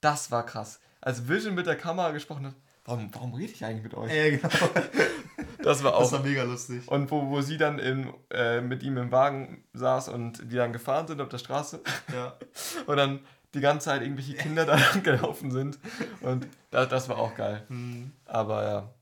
[0.00, 0.80] Das war krass.
[1.00, 4.12] Als Vision mit der Kamera gesprochen hat, warum, warum rede ich eigentlich mit euch?
[4.14, 4.48] Ja, genau.
[5.64, 6.02] Das war auch.
[6.02, 6.86] Das war mega lustig.
[6.88, 10.72] Und wo, wo sie dann in, äh, mit ihm im Wagen saß und die dann
[10.72, 11.80] gefahren sind auf der Straße.
[12.12, 12.36] Ja.
[12.86, 13.20] Und dann
[13.54, 15.78] die ganze Zeit irgendwelche Kinder da gelaufen sind.
[16.20, 17.64] Und das, das war auch geil.
[17.68, 18.12] Mhm.
[18.26, 18.94] Aber ja.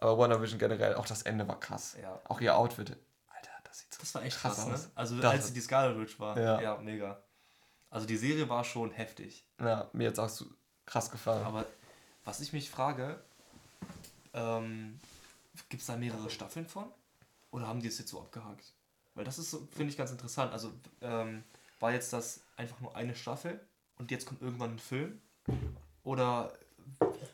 [0.00, 1.96] Aber WandaVision generell, auch das Ende war krass.
[2.00, 2.20] Ja.
[2.24, 2.96] Auch ihr Outfit.
[3.28, 4.90] Alter, das sieht so Das war echt krass, krass ne?
[4.94, 6.38] Also das als sie die Scarlet Witch war.
[6.38, 6.60] Ja.
[6.60, 7.22] ja, mega.
[7.90, 9.46] Also die Serie war schon heftig.
[9.60, 10.46] Ja, mir jetzt auch so
[10.86, 11.44] krass gefallen.
[11.44, 11.64] Aber
[12.24, 13.18] was ich mich frage,
[14.34, 15.00] ähm,
[15.68, 16.90] gibt es da mehrere Staffeln von?
[17.50, 18.74] Oder haben die es jetzt so abgehakt?
[19.14, 20.52] Weil das ist, so, finde ich, ganz interessant.
[20.52, 21.44] Also ähm,
[21.80, 23.60] war jetzt das einfach nur eine Staffel
[23.96, 25.20] und jetzt kommt irgendwann ein Film?
[26.02, 26.52] Oder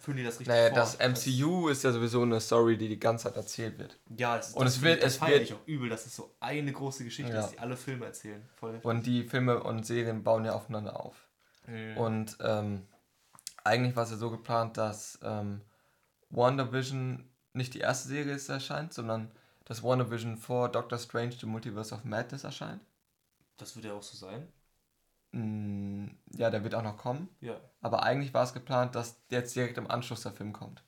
[0.00, 0.76] führen die das richtig naja, fort?
[0.76, 3.98] das MCU ist ja sowieso eine Story, die die ganze Zeit erzählt wird.
[4.16, 6.34] Ja, das, und das es wird, das es wird ich auch übel, dass es so
[6.40, 7.46] eine große Geschichte ja.
[7.46, 8.42] die alle Filme erzählen.
[8.56, 11.28] Voll und die Filme und Serien bauen ja aufeinander auf.
[11.66, 11.96] Mhm.
[11.96, 12.86] Und ähm,
[13.62, 15.62] eigentlich war es ja so geplant, dass ähm,
[16.30, 19.30] WandaVision nicht die erste Serie ist, erscheint, sondern
[19.64, 22.82] dass WandaVision vor Doctor Strange The Multiverse of Madness erscheint.
[23.56, 24.48] Das wird ja auch so sein.
[25.32, 27.28] Mm, ja, der wird auch noch kommen.
[27.40, 27.58] Ja.
[27.80, 30.84] Aber eigentlich war es geplant, dass jetzt direkt im Anschluss der Film kommt.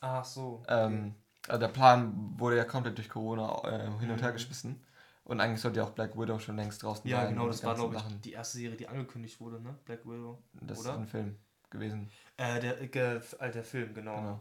[0.00, 0.62] Ach so.
[0.62, 0.86] Okay.
[0.86, 1.14] Ähm,
[1.48, 4.34] also der Plan wurde ja komplett durch Corona äh, hin und her mhm.
[4.34, 4.84] geschmissen.
[5.24, 7.10] Und eigentlich sollte ja auch Black Widow schon längst draußen sein.
[7.10, 9.78] Ja, genau, das war, glaube ich, die erste Serie, die angekündigt wurde, ne?
[9.84, 10.42] Black Widow.
[10.54, 10.92] Das oder?
[10.92, 11.36] ist ein Film
[11.70, 12.10] gewesen.
[12.36, 14.16] Äh, der, äh, der Film, genau.
[14.16, 14.40] genau.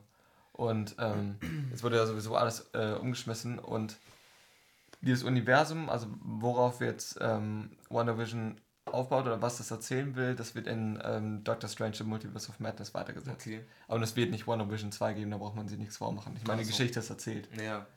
[0.59, 1.37] Und ähm,
[1.71, 3.97] jetzt wurde ja sowieso alles äh, umgeschmissen und
[4.99, 10.67] dieses Universum, also worauf jetzt ähm, WandaVision aufbaut oder was das erzählen will, das wird
[10.67, 13.47] in ähm, Doctor Strange The Multiverse of Madness weitergesetzt.
[13.47, 13.63] Okay.
[13.87, 16.35] Aber es wird nicht WandaVision 2 geben, da braucht man sich nichts vormachen.
[16.35, 17.47] Ich meine, die Geschichte ist erzählt.
[17.57, 17.87] Ja.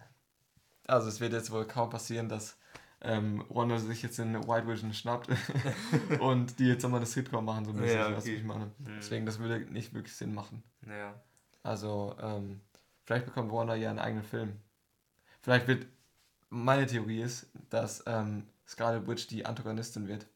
[0.87, 2.57] Also es wird jetzt wohl kaum passieren, dass
[3.01, 5.31] ähm, Wanda sich jetzt in White Vision schnappt
[6.20, 8.16] und die jetzt nochmal eine Sitcom machen, so ein bisschen, ja, okay.
[8.16, 8.66] was ich meine.
[8.66, 8.87] Mhm.
[8.98, 10.62] Deswegen, das würde nicht wirklich Sinn machen.
[10.87, 11.20] Ja.
[11.62, 12.61] Also, ähm,
[13.05, 14.61] vielleicht bekommt Warner ja einen eigenen Film.
[15.42, 15.87] Vielleicht wird,
[16.51, 20.27] meine Theorie ist, dass ähm, Scarlet Witch die Antagonistin wird.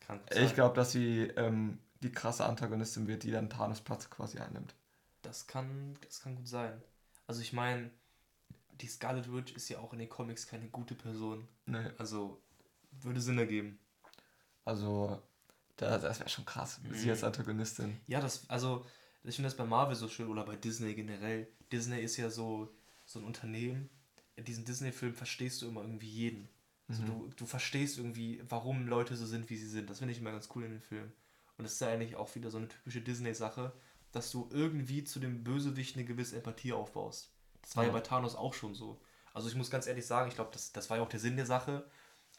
[0.00, 4.38] Kann ich glaube, dass sie ähm, die krasse Antagonistin wird, die dann Thanos Platz quasi
[4.38, 4.74] einnimmt.
[5.22, 6.80] Das kann, das kann gut sein.
[7.26, 7.90] Also ich meine,
[8.80, 11.48] die Scarlet Witch ist ja auch in den Comics keine gute Person.
[11.64, 11.90] Nee.
[11.98, 12.40] Also
[13.02, 13.78] würde Sinn ergeben.
[14.64, 15.20] Also,
[15.76, 16.94] das, das wäre schon krass, mhm.
[16.94, 18.00] sie als Antagonistin.
[18.06, 18.84] Ja, das, also
[19.28, 21.48] ich finde das bei Marvel so schön oder bei Disney generell.
[21.72, 23.90] Disney ist ja so, so ein Unternehmen.
[24.36, 26.48] In diesen Disney-Filmen verstehst du immer irgendwie jeden.
[26.88, 27.06] Also mhm.
[27.06, 29.90] du, du verstehst irgendwie, warum Leute so sind, wie sie sind.
[29.90, 31.12] Das finde ich immer ganz cool in den Filmen.
[31.56, 33.72] Und das ist ja eigentlich auch wieder so eine typische Disney-Sache,
[34.12, 37.32] dass du irgendwie zu dem Bösewicht eine gewisse Empathie aufbaust.
[37.62, 39.00] Das war ja, ja bei Thanos auch schon so.
[39.34, 41.36] Also ich muss ganz ehrlich sagen, ich glaube, das, das war ja auch der Sinn
[41.36, 41.90] der Sache,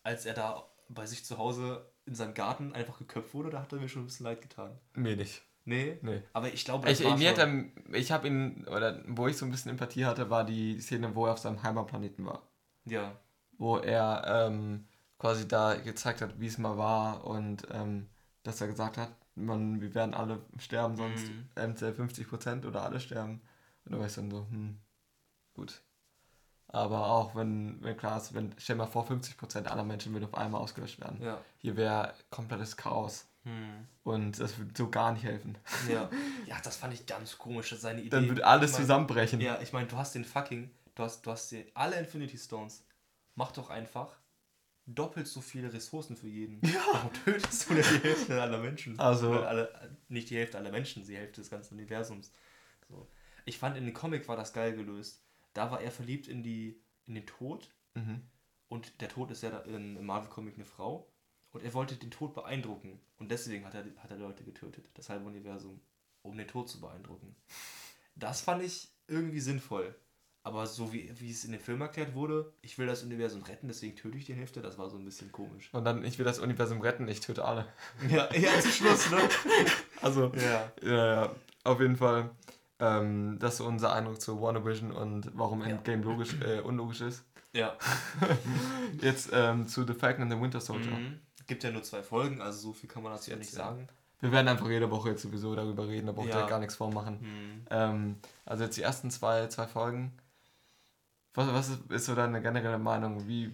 [0.03, 3.73] als er da bei sich zu Hause in seinem Garten einfach geköpft wurde, da hat
[3.73, 4.79] er mir schon ein bisschen leid getan.
[4.93, 5.43] Mir nicht.
[5.67, 5.99] Nee?
[6.01, 6.23] Nee.
[6.31, 9.51] Aber ich glaube, ich, mir hat er, ich habe ihn, oder wo ich so ein
[9.51, 12.41] bisschen Empathie hatte, war die Szene, wo er auf seinem Heimatplaneten war.
[12.85, 13.19] Ja.
[13.57, 14.87] Wo er ähm,
[15.19, 18.07] quasi da gezeigt hat, wie es mal war und ähm,
[18.43, 21.49] dass er gesagt hat, man, wir werden alle sterben, sonst mhm.
[21.55, 23.41] entweder 50% oder alle sterben.
[23.83, 24.79] Und da war ich dann so, hm,
[25.53, 25.81] gut.
[26.69, 30.33] Aber auch wenn, wenn klar ist, wenn, stell mal vor, 50% aller Menschen würden auf
[30.33, 31.21] einmal ausgelöscht werden.
[31.21, 31.41] Ja.
[31.57, 33.27] Hier wäre komplettes Chaos.
[33.47, 33.87] Hm.
[34.03, 35.57] Und das würde so gar nicht helfen.
[35.89, 36.09] Ja.
[36.47, 38.09] ja, das fand ich ganz komisch, seine Idee.
[38.09, 39.39] Dann würde alles ich mein, zusammenbrechen.
[39.39, 42.85] Ja, ich meine, du hast den fucking, du hast, du hast alle Infinity Stones.
[43.35, 44.17] Mach doch einfach
[44.85, 46.61] doppelt so viele Ressourcen für jeden.
[46.67, 46.81] Ja.
[46.91, 48.99] Warum tötest du denn die Hälfte aller Menschen?
[48.99, 49.31] Also.
[49.31, 52.33] Alle, nicht die Hälfte aller Menschen, die Hälfte des ganzen Universums.
[52.89, 53.07] So.
[53.45, 55.23] Ich fand, in dem Comic war das geil gelöst.
[55.53, 57.73] Da war er verliebt in, die, in den Tod.
[57.93, 58.23] Mhm.
[58.67, 61.09] Und der Tod ist ja in, im Marvel-Comic eine Frau.
[61.57, 62.99] Und er wollte den Tod beeindrucken.
[63.17, 65.79] Und deswegen hat er, hat er Leute getötet, das halbe Universum,
[66.21, 67.35] um den Tod zu beeindrucken.
[68.15, 69.95] Das fand ich irgendwie sinnvoll.
[70.43, 73.67] Aber so wie, wie es in dem Film erklärt wurde, ich will das Universum retten,
[73.67, 75.69] deswegen töte ich die Hälfte, das war so ein bisschen komisch.
[75.73, 77.65] Und dann, ich will das Universum retten, ich töte alle.
[78.09, 79.17] Ja, ja zum Schluss, ne?
[80.01, 80.71] Also, ja.
[80.83, 82.29] ja, ja, auf jeden Fall.
[82.79, 85.69] Ähm, das ist unser Eindruck zu WandaVision und warum Ja.
[85.69, 87.23] Endgame logisch, äh, unlogisch ist.
[87.53, 87.75] Ja.
[89.01, 90.91] Jetzt ähm, zu The Falcon and the Winter Soldier.
[90.91, 91.19] Mhm.
[91.47, 93.87] Gibt ja nur zwei Folgen, also so viel kann man dazu ja nicht sagen.
[94.19, 96.47] Wir werden einfach jede Woche jetzt sowieso darüber reden, da braucht ihr Ja.
[96.47, 97.19] gar nichts vormachen.
[97.21, 97.65] Mhm.
[97.69, 100.11] Ähm, also jetzt die ersten zwei, zwei Folgen.
[101.33, 103.27] Was, was ist, ist so deine generelle Meinung?
[103.27, 103.51] Wie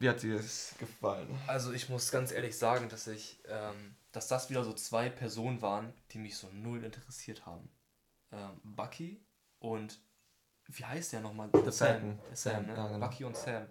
[0.00, 1.28] Wie hat dir das gefallen?
[1.46, 5.60] Also ich muss ganz ehrlich sagen, dass ich, ähm, dass das wieder so zwei Personen
[5.60, 7.68] waren, die mich so null interessiert haben.
[8.32, 9.20] Ähm, Bucky
[9.58, 9.98] und
[10.66, 11.50] wie heißt der nochmal?
[11.52, 11.88] The Sam.
[11.88, 12.18] Falcon.
[12.32, 12.74] Sam, ne?
[12.76, 13.06] Ja, genau.
[13.08, 13.66] Bucky und Sam.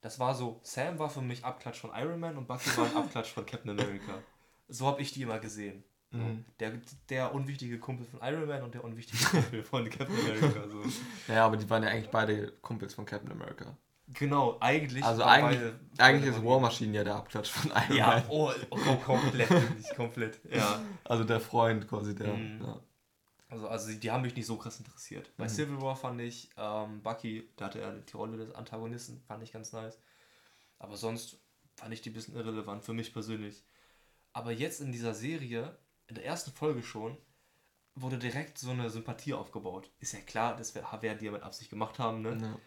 [0.00, 2.96] Das war so, Sam war für mich Abklatsch von Iron Man und Bucky war ein
[2.96, 4.14] Abklatsch von Captain America.
[4.68, 5.82] So habe ich die immer gesehen.
[6.10, 6.18] So.
[6.18, 6.44] Mhm.
[6.60, 6.72] Der,
[7.10, 10.68] der unwichtige Kumpel von Iron Man und der unwichtige Kumpel von Captain America.
[10.68, 10.82] So.
[11.32, 13.76] Ja, aber die waren ja eigentlich beide Kumpels von Captain America.
[14.14, 15.04] Genau, eigentlich.
[15.04, 18.22] Also eigentlich, beide- eigentlich beide ist War Machine ja der Abklatsch von Iron Ja, Man.
[18.30, 19.50] oh, oh, komplett,
[19.96, 20.40] komplett.
[20.50, 20.80] Ja.
[21.04, 22.32] Also der Freund quasi, der.
[22.32, 22.62] Mhm.
[22.64, 22.80] Ja.
[23.48, 25.30] Also, also die haben mich nicht so krass interessiert.
[25.36, 25.48] Bei Mhm.
[25.48, 29.52] Civil War fand ich ähm, Bucky, da hatte er die Rolle des Antagonisten, fand ich
[29.52, 29.98] ganz nice.
[30.78, 31.38] Aber sonst
[31.76, 33.64] fand ich die ein bisschen irrelevant für mich persönlich.
[34.32, 35.76] Aber jetzt in dieser Serie,
[36.08, 37.16] in der ersten Folge schon,
[37.94, 39.90] wurde direkt so eine Sympathie aufgebaut.
[39.98, 42.38] Ist ja klar, das werden die ja mit Absicht gemacht haben, ne?
[42.40, 42.58] Ja.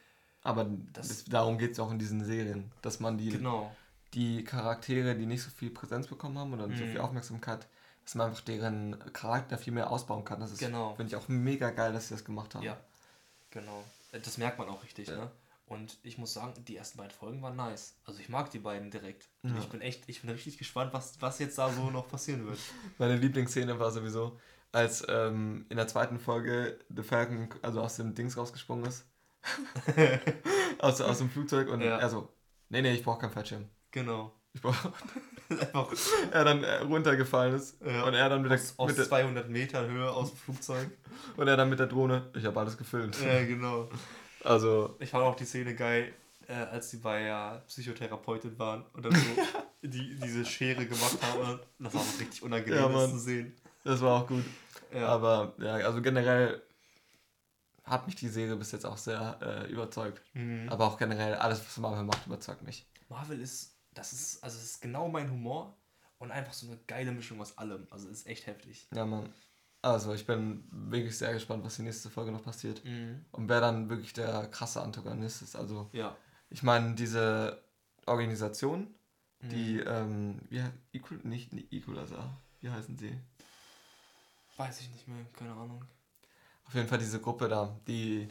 [0.44, 3.74] Aber Das- das, darum geht es auch in diesen Serien, dass man die, Genau.
[4.16, 6.90] die Charaktere, die nicht so viel Präsenz bekommen haben oder nicht so Mhm.
[6.92, 7.68] viel Aufmerksamkeit,
[8.04, 10.40] dass man einfach deren Charakter viel mehr ausbauen kann.
[10.40, 10.96] Das ist, Genau.
[10.96, 12.64] finde ich auch mega geil, dass sie das gemacht haben.
[12.64, 12.78] Ja,
[13.52, 13.84] genau.
[14.12, 15.16] Das merkt man auch richtig, Ja.
[15.18, 15.32] ne?
[15.68, 17.96] Und ich muss sagen, die ersten beiden Folgen waren nice.
[18.06, 19.30] Also ich mag die beiden direkt.
[19.44, 19.56] Ja.
[19.58, 22.60] Ich bin echt, ich bin richtig gespannt, was, was jetzt da so noch passieren wird.
[22.98, 24.38] Meine Lieblingsszene war sowieso,
[24.74, 29.06] als ähm, in der zweiten Folge The Falcon also aus dem Dings rausgesprungen ist.
[30.80, 31.98] aus, aus dem Flugzeug und Ja.
[32.00, 32.28] er so,
[32.70, 33.70] nee, nee, ich brauche keinen Fallschirm.
[33.92, 34.34] Genau.
[36.32, 38.04] Er dann äh, runtergefallen ist Ja.
[38.04, 40.90] und er dann mit der, aus, aus mit der, 200 Metern Höhe aus dem Flugzeug.
[41.36, 43.18] und er dann mit der Drohne, ich habe alles gefilmt.
[43.22, 43.90] ja, genau.
[44.44, 46.14] Also, Ich fand auch die Szene geil,
[46.48, 49.22] äh, als sie bei der Psychotherapeutin waren und dann so
[49.82, 51.60] die, diese Schere gemacht haben.
[51.80, 53.12] Das war so richtig unangenehm, Ja, das Mann.
[53.12, 53.54] zu sehen.
[53.84, 54.44] das war auch gut.
[54.94, 55.08] Ja.
[55.08, 56.62] Aber ja, also generell
[57.84, 60.22] hat mich die Serie bis jetzt auch sehr äh, überzeugt.
[60.34, 60.70] Mhm.
[60.70, 62.86] Aber auch generell alles, was Marvel macht, überzeugt mich.
[63.10, 65.76] Marvel ist, das ist, also es ist genau mein Humor
[66.20, 67.88] und einfach so eine geile Mischung aus allem.
[67.92, 68.88] Also ist echt heftig.
[68.94, 69.34] Ja, Mann.
[69.84, 72.86] Also, ich bin wirklich sehr gespannt, was die nächste Folge noch passiert.
[72.86, 73.26] Mhm.
[73.32, 75.56] Und wer dann wirklich der krasse Antagonist ist.
[75.56, 76.16] Also, Ja.
[76.52, 77.64] ich meine, diese
[78.06, 78.94] Organisation,
[79.42, 79.50] Mhm.
[79.50, 82.30] die, ähm, wie heißt, Equal, nicht, nicht Equalizer,
[82.62, 83.18] wie heißen sie?
[84.58, 85.84] Weiß ich nicht mehr, keine Ahnung.
[86.66, 88.28] Auf jeden Fall diese Gruppe da, die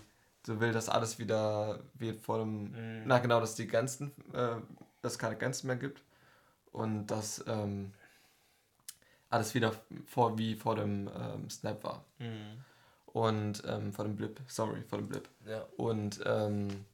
[0.47, 3.03] so will, dass alles wieder wird vor dem, Mhm.
[3.07, 4.57] na genau, dass die Grenzen, äh,
[5.03, 6.03] dass es keine Grenzen mehr gibt
[6.73, 7.93] und dass ähm,
[9.29, 9.73] alles wieder
[10.07, 12.05] vor, wie vor dem ähm, Snap war.
[12.19, 12.65] Mhm.
[13.07, 15.29] Und ähm, vor dem Blip, sorry, vor dem Blip.
[15.47, 15.67] Ja.
[15.77, 16.85] Und ähm,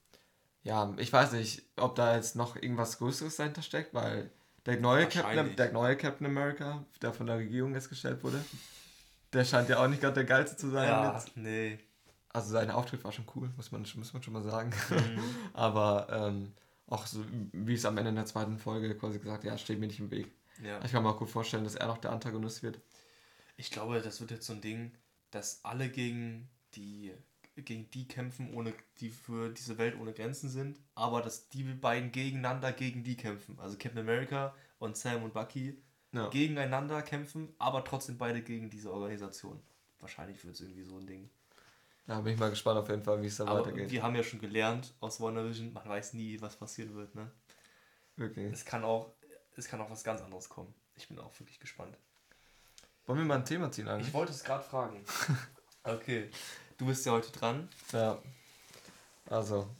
[0.62, 4.30] ja, ich weiß nicht, ob da jetzt noch irgendwas Größeres dahinter steckt, weil
[4.64, 8.44] der neue, Captain, der neue Captain America, der von der Regierung jetzt gestellt wurde,
[9.32, 10.88] der scheint ja auch nicht gerade der geilste zu sein.
[10.88, 11.36] Ja, Jetzt.
[11.36, 11.78] nee.
[12.30, 14.72] Also sein Auftritt war schon cool, muss man, muss man schon mal sagen.
[14.90, 15.20] Mhm.
[15.54, 16.52] Aber ähm,
[16.86, 19.86] auch so, wie es am Ende in der zweiten Folge quasi gesagt, ja, steht mir
[19.86, 20.30] nicht im Weg.
[20.62, 20.82] Ja.
[20.84, 22.80] Ich kann mir auch gut vorstellen, dass er noch der Antagonist wird.
[23.56, 24.92] Ich glaube, das wird jetzt so ein Ding,
[25.30, 27.12] dass alle gegen die
[27.64, 32.12] gegen die kämpfen, ohne die für diese Welt ohne Grenzen sind, aber dass die beiden
[32.12, 33.58] gegeneinander gegen die kämpfen.
[33.58, 36.28] Also Captain America und Sam und Bucky Ja.
[36.28, 39.62] gegeneinander kämpfen, aber trotzdem beide gegen diese Organisation.
[40.00, 41.30] Wahrscheinlich wird es irgendwie so ein Ding.
[42.06, 43.90] Da bin ich mal gespannt auf jeden Fall, wie es da Aber weitergeht.
[43.90, 47.14] wir haben ja schon gelernt aus WandaVision, man weiß nie, was passieren wird.
[47.14, 47.30] Ne?
[48.14, 48.52] Wirklich.
[48.52, 49.12] Es, kann auch,
[49.56, 50.72] es kann auch was ganz anderes kommen.
[50.94, 51.96] Ich bin auch wirklich gespannt.
[53.06, 54.08] Wollen wir mal ein Thema ziehen eigentlich?
[54.08, 55.04] Ich wollte es gerade fragen.
[55.86, 56.28] Okay.
[56.78, 57.68] Du bist ja heute dran.
[57.92, 58.20] Ja.
[59.30, 59.70] Also,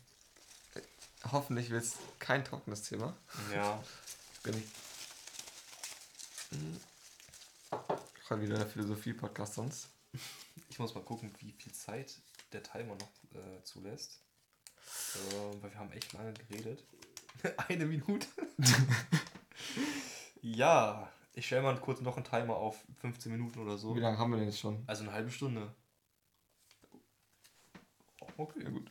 [1.32, 3.12] hoffentlich wird es kein trockenes Thema.
[3.52, 3.82] Ja.
[4.44, 4.64] Bin ich.
[6.56, 6.80] Hm.
[8.30, 9.88] Heute wieder der Philosophie-Podcast sonst.
[10.68, 12.18] Ich muss mal gucken, wie viel Zeit
[12.52, 14.20] der Timer noch äh, zulässt.
[15.14, 16.85] Äh, weil wir haben echt lange geredet.
[17.68, 18.26] Eine Minute.
[20.42, 23.94] ja, ich stelle mal kurz noch einen Timer auf 15 Minuten oder so.
[23.94, 24.83] Wie lange haben wir denn jetzt schon?
[24.87, 25.74] Also eine halbe Stunde.
[28.38, 28.90] Okay, Ja, gut.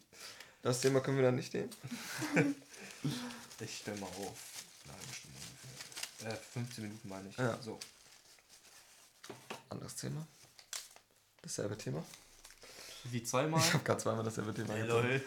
[0.61, 1.69] Das Thema können wir dann nicht nehmen.
[3.61, 4.65] Ich stelle mal auf.
[4.83, 6.31] Eine halbe Stunde ungefähr.
[6.33, 7.37] Äh, 15 Minuten meine ich.
[7.37, 7.61] Ja.
[7.61, 7.79] So.
[9.69, 10.27] Anderes Thema.
[11.45, 12.03] Dasselbe Thema.
[13.03, 13.59] Wie zweimal?
[13.59, 14.73] Ich habe gerade zweimal dasselbe Thema.
[14.73, 15.21] Hey, lol.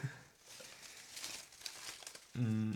[2.35, 2.75] Mm.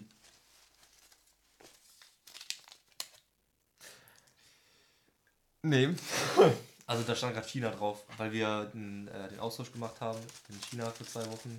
[5.63, 5.95] Nee.
[6.85, 10.19] Also da stand gerade China drauf, weil wir den, äh, den Austausch gemacht haben
[10.51, 11.59] in China für zwei Wochen.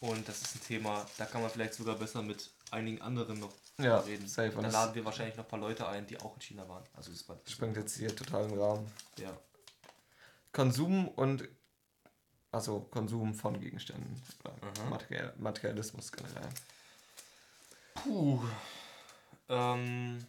[0.00, 3.52] Und das ist ein Thema, da kann man vielleicht sogar besser mit einigen anderen noch
[3.78, 4.28] Ja, reden.
[4.28, 4.50] safe.
[4.50, 6.82] Da laden wir wahrscheinlich noch ein paar Leute ein, die auch in China waren.
[6.92, 8.92] Also das war springt jetzt hier total im Rahmen.
[9.16, 9.30] ja.
[10.52, 11.48] Konsum und
[12.50, 14.22] also Konsum von Gegenständen.
[14.90, 16.48] Material, Materialismus generell.
[17.94, 18.42] Puh.
[19.48, 20.24] Ähm,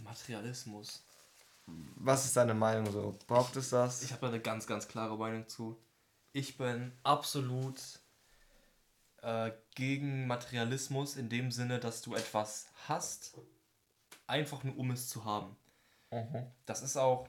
[0.00, 1.02] Materialismus.
[1.66, 3.18] Was ist deine Meinung so?
[3.26, 4.02] Braucht es das?
[4.02, 5.78] Ich habe da eine ganz, ganz klare Meinung zu.
[6.32, 7.80] Ich bin absolut
[9.22, 13.38] äh, gegen Materialismus in dem Sinne, dass du etwas hast,
[14.26, 15.56] einfach nur um es zu haben.
[16.10, 16.46] Mhm.
[16.66, 17.28] Das ist auch,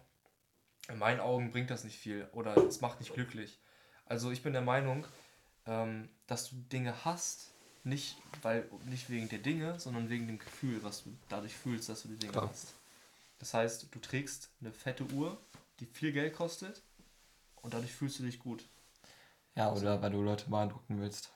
[0.89, 3.59] in meinen Augen bringt das nicht viel oder es macht nicht glücklich.
[4.05, 5.05] Also ich bin der Meinung,
[5.65, 10.83] ähm, dass du Dinge hast, nicht, weil, nicht wegen der Dinge, sondern wegen dem Gefühl,
[10.83, 12.49] was du dadurch fühlst, dass du die Dinge Klar.
[12.49, 12.73] hast.
[13.37, 15.39] Das heißt, du trägst eine fette Uhr,
[15.79, 16.81] die viel Geld kostet
[17.55, 18.67] und dadurch fühlst du dich gut.
[19.55, 21.31] Ja, oder also, weil du Leute beeindrucken willst.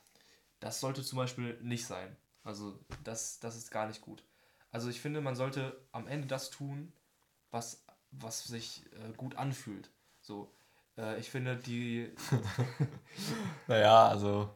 [0.60, 2.16] Das sollte zum Beispiel nicht sein.
[2.44, 4.24] Also das, das ist gar nicht gut.
[4.72, 6.92] Also ich finde, man sollte am Ende das tun,
[7.52, 7.84] was,
[8.20, 9.90] was sich äh, gut anfühlt.
[10.22, 10.52] So,
[10.98, 12.12] äh, ich finde die.
[13.68, 14.50] naja, also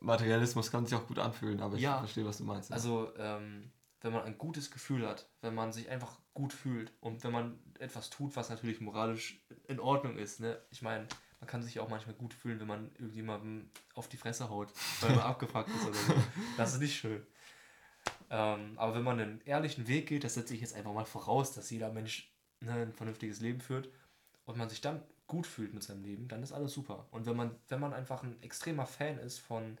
[0.00, 2.70] Materialismus kann sich auch gut anfühlen, aber ich ja, verstehe, was du meinst.
[2.70, 2.76] Ja.
[2.76, 7.24] Also, ähm, wenn man ein gutes Gefühl hat, wenn man sich einfach gut fühlt und
[7.24, 10.40] wenn man etwas tut, was natürlich moralisch in Ordnung ist.
[10.40, 10.60] Ne?
[10.70, 11.06] Ich meine,
[11.40, 15.10] man kann sich auch manchmal gut fühlen, wenn man irgendjemandem auf die Fresse haut, weil
[15.10, 16.14] man abgefuckt ist oder so.
[16.58, 17.26] Das ist nicht schön.
[18.28, 21.52] Ähm, aber wenn man einen ehrlichen Weg geht, das setze ich jetzt einfach mal voraus,
[21.52, 22.33] dass jeder Mensch
[22.68, 23.88] ein vernünftiges Leben führt
[24.46, 27.06] und man sich dann gut fühlt mit seinem Leben, dann ist alles super.
[27.10, 29.78] Und wenn man, wenn man einfach ein extremer Fan ist von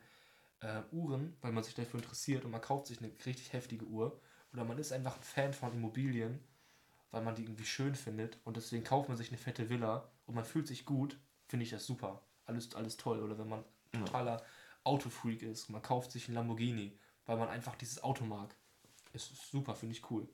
[0.60, 4.18] äh, Uhren, weil man sich dafür interessiert und man kauft sich eine richtig heftige Uhr,
[4.52, 6.40] oder man ist einfach ein Fan von Immobilien,
[7.10, 10.34] weil man die irgendwie schön findet und deswegen kauft man sich eine fette Villa und
[10.34, 12.22] man fühlt sich gut, finde ich das super.
[12.46, 13.22] Alles, alles toll.
[13.22, 14.42] Oder wenn man ein totaler
[14.84, 18.54] Autofreak ist, man kauft sich einen Lamborghini, weil man einfach dieses Auto mag.
[19.12, 20.28] Ist super, finde ich cool.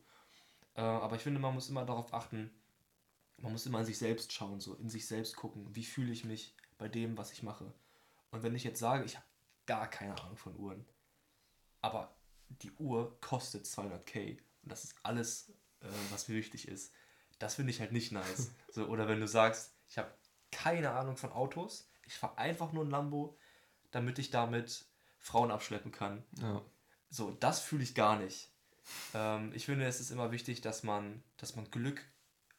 [0.80, 2.50] Äh, aber ich finde, man muss immer darauf achten,
[3.36, 6.24] man muss immer an sich selbst schauen, so in sich selbst gucken, wie fühle ich
[6.24, 7.70] mich bei dem, was ich mache.
[8.30, 9.26] Und wenn ich jetzt sage, ich habe
[9.66, 10.86] gar keine Ahnung von Uhren,
[11.82, 12.14] aber
[12.48, 16.94] die Uhr kostet 200k und das ist alles, äh, was mir wichtig ist,
[17.38, 18.50] das finde ich halt nicht nice.
[18.70, 20.10] so, oder wenn du sagst, ich habe
[20.50, 23.36] keine Ahnung von Autos, ich fahre einfach nur ein Lambo,
[23.90, 24.86] damit ich damit
[25.18, 26.24] Frauen abschleppen kann.
[26.38, 26.62] Ja.
[27.10, 28.50] So, das fühle ich gar nicht.
[29.14, 32.04] Ähm, ich finde, es ist immer wichtig, dass man, dass man Glück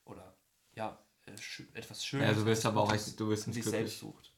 [0.05, 0.35] oder
[0.75, 1.31] ja, äh,
[1.73, 2.27] etwas Schönes.
[2.27, 3.81] Ja, du willst aber auch du willst in sich glücklich.
[3.81, 4.33] selbst sucht.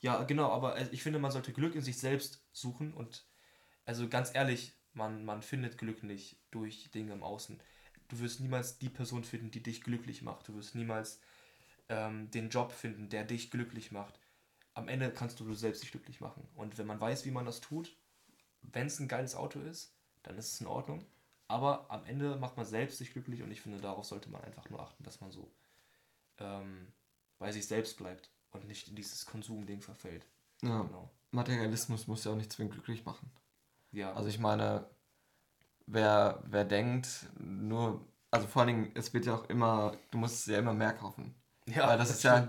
[0.00, 3.24] Ja, genau, aber äh, ich finde, man sollte Glück in sich selbst suchen und
[3.84, 7.60] also ganz ehrlich, man, man findet Glück nicht durch Dinge im Außen.
[8.08, 10.48] Du wirst niemals die Person finden, die dich glücklich macht.
[10.48, 11.20] Du wirst niemals
[11.88, 14.18] ähm, den Job finden, der dich glücklich macht.
[14.74, 16.46] Am Ende kannst du du selbst dich glücklich machen.
[16.54, 17.96] Und wenn man weiß, wie man das tut,
[18.62, 21.04] wenn es ein geiles Auto ist, dann ist es in Ordnung.
[21.52, 24.70] Aber am Ende macht man selbst sich glücklich und ich finde, darauf sollte man einfach
[24.70, 25.52] nur achten, dass man so
[26.38, 26.90] ähm,
[27.38, 30.26] bei sich selbst bleibt und nicht in dieses Konsumding verfällt.
[30.62, 30.80] Ja.
[30.80, 31.10] Genau.
[31.30, 33.30] Materialismus muss ja auch nicht zwingend glücklich machen.
[33.90, 34.14] Ja.
[34.14, 34.86] Also ich meine,
[35.84, 40.46] wer, wer denkt, nur, also vor allen Dingen, es wird ja auch immer, du musst
[40.46, 41.34] ja immer mehr kaufen.
[41.66, 41.86] Ja.
[41.86, 42.48] Weil das, das ist ja,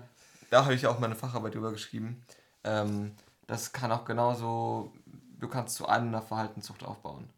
[0.49, 2.25] da habe ich auch meine Facharbeit drüber geschrieben.
[2.63, 4.93] Ähm, das kann auch genauso,
[5.39, 7.29] du kannst zu einer Verhaltenszucht aufbauen.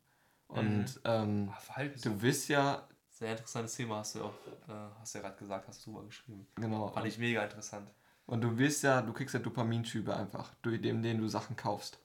[0.55, 1.01] Und mhm.
[1.03, 4.33] ähm, Ach, du wirst ja sehr interessantes Thema, hast du auch,
[4.67, 6.47] äh, hast ja gerade gesagt, hast du drüber geschrieben.
[6.55, 6.89] Genau.
[6.89, 7.89] Fand ich mega interessant.
[8.25, 11.99] Und du wirst ja, du kriegst ja Dopaminschübe einfach, durch dem, den du Sachen kaufst.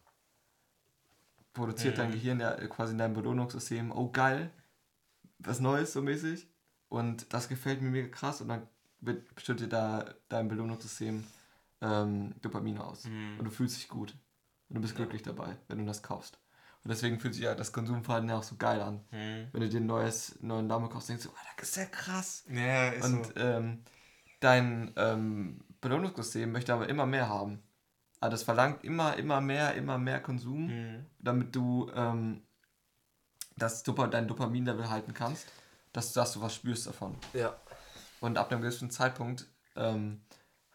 [1.52, 2.00] Produziert mhm.
[2.00, 4.50] dein Gehirn ja quasi in deinem Belohnungssystem, oh geil,
[5.38, 6.48] was Neues so mäßig.
[6.88, 8.68] Und das gefällt mir mega krass und dann
[9.36, 11.24] schüttet da dein Belohnungssystem
[11.80, 13.06] ähm, Dopamin aus.
[13.06, 13.38] Mhm.
[13.38, 14.14] Und du fühlst dich gut.
[14.68, 14.98] Und du bist ja.
[14.98, 16.38] glücklich dabei, wenn du das kaufst.
[16.82, 19.04] Und deswegen fühlt sich ja das Konsumverhalten ja auch so geil an.
[19.10, 19.48] Mhm.
[19.52, 22.44] Wenn du dir ein neues, neuen Dame kaufst, denkst du, oh, das ist ja krass.
[22.48, 23.32] Ja, ist Und so.
[23.36, 23.84] ähm,
[24.40, 27.62] dein ähm, Belohnungssystem möchte aber immer mehr haben.
[28.18, 31.06] Also das verlangt immer, immer mehr, immer mehr Konsum, mhm.
[31.18, 32.42] damit du ähm,
[33.56, 35.52] das Dopa dein Dopamin-Level halten kannst,
[35.92, 37.16] dass, dass du was spürst davon.
[37.34, 37.56] Ja.
[38.20, 40.22] Und ab einem gewissen Zeitpunkt ähm,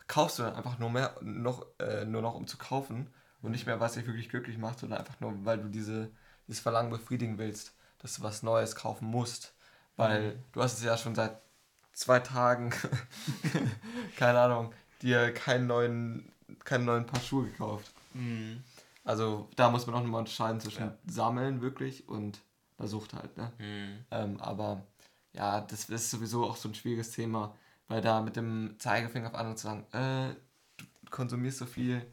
[0.08, 3.12] kaufst du dann einfach nur mehr, noch, äh, nur noch um zu kaufen
[3.46, 6.12] und nicht mehr, was dich wirklich glücklich macht, sondern einfach nur, weil du diese,
[6.48, 9.54] dieses Verlangen befriedigen willst, dass du was Neues kaufen musst.
[9.96, 10.44] Weil mhm.
[10.52, 11.40] du hast es ja schon seit
[11.94, 12.74] zwei Tagen,
[14.18, 16.32] keine Ahnung, dir keinen neuen,
[16.64, 17.92] keinen neuen Paar Schuhe gekauft.
[18.14, 18.64] Mhm.
[19.04, 20.98] Also da muss man auch nochmal unterscheiden zwischen ja.
[21.06, 22.42] Sammeln wirklich und
[22.80, 23.38] der Sucht halt.
[23.38, 23.52] Ne?
[23.60, 24.06] Mhm.
[24.12, 24.84] Ähm, aber
[25.34, 27.56] ja, das ist sowieso auch so ein schwieriges Thema,
[27.88, 30.34] weil da mit dem Zeigefinger auf andere zu sagen, äh,
[30.78, 32.06] du konsumierst so viel,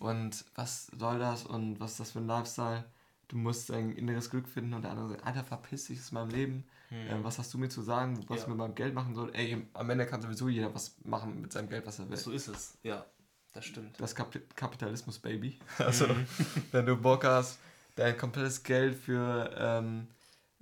[0.00, 2.84] und was soll das und was ist das für ein Lifestyle?
[3.28, 6.30] Du musst dein inneres Glück finden und der andere sagt, Alter, verpiss dich aus meinem
[6.30, 6.64] Leben.
[6.88, 7.06] Hm.
[7.08, 8.42] Ähm, was hast du mir zu sagen, was ja.
[8.42, 9.30] ich mit meinem Geld machen soll?
[9.34, 12.16] Ey, am Ende kann sowieso jeder was machen mit seinem Geld, was er will.
[12.16, 13.04] So ist es, ja.
[13.52, 14.00] Das stimmt.
[14.00, 15.58] Das Kap Kapitalismus, Baby.
[15.78, 16.26] Also, mhm.
[16.70, 17.58] wenn du Bock hast,
[17.96, 20.06] dein komplettes Geld für ähm,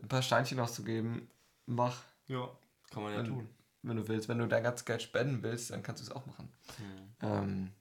[0.00, 1.28] ein paar Steinchen auszugeben,
[1.66, 2.02] mach.
[2.26, 2.48] Ja,
[2.90, 3.48] kann man ja wenn, tun.
[3.82, 4.28] Wenn du willst.
[4.28, 6.48] Wenn du dein ganzes Geld spenden willst, dann kannst du es auch machen.
[6.76, 7.28] Hm.
[7.28, 7.72] Ähm,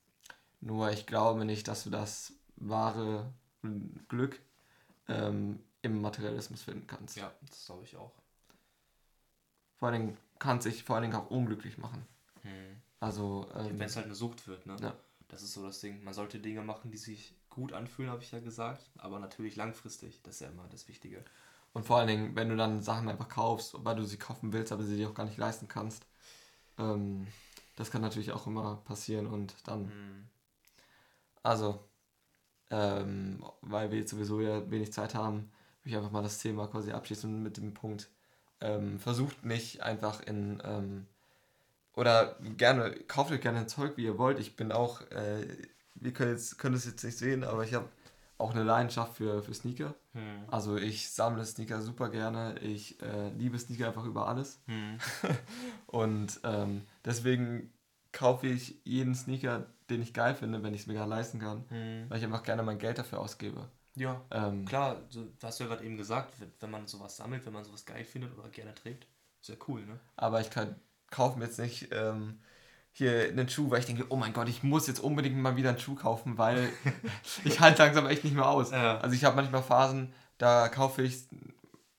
[0.62, 3.32] nur ich glaube nicht, dass du das wahre
[4.08, 4.39] Glück
[5.08, 7.18] ähm, im Materialismus finden kannst.
[7.18, 8.12] Ja, das glaube ich auch.
[9.78, 12.06] Vor allen Dingen kann es sich vor allen Dingen auch unglücklich machen.
[12.41, 12.82] Hm.
[12.99, 14.76] Also, ähm, wenn es halt eine Sucht wird, ne?
[14.82, 14.95] Ja.
[15.28, 16.03] Das ist so das Ding.
[16.03, 20.22] Man sollte Dinge machen, die sich gut anfühlen, habe ich ja gesagt, aber natürlich langfristig.
[20.24, 21.24] Das ist ja immer das Wichtige.
[21.74, 24.72] Und vor allen Dingen, wenn du dann Sachen einfach kaufst, weil du sie kaufen willst,
[24.72, 26.06] aber sie dir auch gar nicht leisten kannst,
[26.78, 27.28] ähm,
[27.76, 29.86] das kann natürlich auch immer passieren und dann.
[29.86, 30.28] Mhm.
[31.46, 31.80] Also,
[32.72, 35.52] ähm, weil wir jetzt sowieso ja wenig Zeit haben,
[35.84, 38.10] will ich einfach mal das Thema quasi abschließen mit dem Punkt.
[38.62, 40.62] Ähm, versucht nicht einfach in.
[40.66, 41.06] Ähm,
[41.93, 44.39] oder gerne, kauft euch gerne ein Zeug, wie ihr wollt.
[44.39, 45.02] Ich bin auch.
[45.12, 45.48] Äh,
[45.93, 47.88] wir können, jetzt, können das jetzt nicht sehen, aber ich habe
[48.38, 49.96] auch eine Leidenschaft für, für Sneaker.
[50.14, 50.43] Hm.
[50.48, 52.60] Also ich sammle Sneaker super gerne.
[52.60, 54.60] Ich äh, liebe Sneaker einfach über alles.
[54.66, 54.98] Hm.
[55.88, 57.72] und ähm, deswegen
[58.16, 61.66] kaufe ich jeden Sneaker, den ich geil finde, wenn ich es mir gar leisten kann,
[61.70, 62.09] hm.
[62.09, 63.70] weil ich einfach gerne mein Geld dafür ausgebe.
[63.95, 67.63] Ja, ähm, klar, du hast ja gerade eben gesagt, wenn man sowas sammelt, wenn man
[67.63, 69.07] sowas geil findet oder gerne trägt,
[69.39, 69.99] ist ja cool, ne?
[70.16, 70.76] Aber ich kann,
[71.11, 72.39] kaufe mir jetzt nicht ähm,
[72.91, 75.70] hier einen Schuh, weil ich denke, oh mein Gott, ich muss jetzt unbedingt mal wieder
[75.70, 76.70] einen Schuh kaufen, weil
[77.45, 78.72] ich halte langsam echt nicht mehr aus.
[78.72, 78.97] Ja.
[78.99, 81.28] Also ich habe manchmal Phasen, da kaufe ich,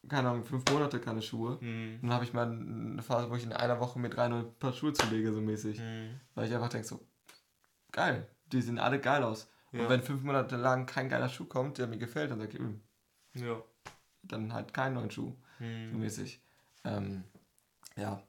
[0.09, 1.59] keine Ahnung, fünf Monate keine Schuhe.
[1.61, 1.99] Mhm.
[2.03, 4.73] Dann habe ich mal eine Phase, wo ich in einer Woche mir drei neue Paar
[4.73, 5.79] Schuhe zulege, so mäßig.
[5.79, 6.21] Mhm.
[6.35, 7.01] Weil ich einfach denke so,
[7.93, 9.51] geil, die sehen alle geil aus.
[9.73, 9.83] Ja.
[9.83, 12.59] Und wenn fünf Monate lang kein geiler Schuh kommt, der mir gefällt, dann sage ich,
[12.59, 12.81] hm,
[13.35, 13.63] ja.
[14.23, 15.93] dann halt keinen neuen Schuh, mhm.
[15.93, 16.41] so mäßig.
[16.85, 17.25] Ähm,
[17.97, 18.23] ja,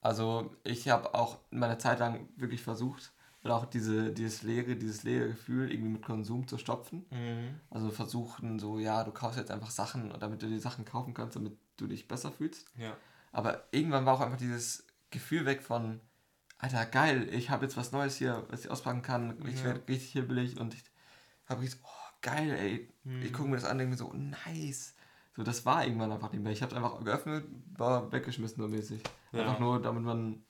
[0.00, 3.12] also ich habe auch meine Zeit lang wirklich versucht,
[3.44, 7.06] oder auch diese, dieses leere, dieses leere Gefühl irgendwie mit Konsum zu stopfen.
[7.10, 7.60] Mhm.
[7.70, 11.36] Also versuchen so, ja, du kaufst jetzt einfach Sachen, damit du die Sachen kaufen kannst,
[11.36, 12.66] damit du dich besser fühlst.
[12.76, 12.96] Ja.
[13.32, 16.00] Aber irgendwann war auch einfach dieses Gefühl weg von,
[16.58, 19.36] Alter, geil, ich habe jetzt was Neues hier, was ich auspacken kann.
[19.48, 19.64] Ich ja.
[19.64, 20.84] werde richtig hibbelig und ich
[21.46, 22.88] habe richtig, oh, geil, ey.
[23.02, 23.22] Mhm.
[23.22, 24.94] Ich gucke mir das an und denke mir so, nice.
[25.34, 26.52] So, das war irgendwann einfach nicht mehr.
[26.52, 29.02] Ich habe es einfach geöffnet, war weggeschmissen so mäßig.
[29.32, 29.40] Ja.
[29.40, 30.44] Einfach nur, damit man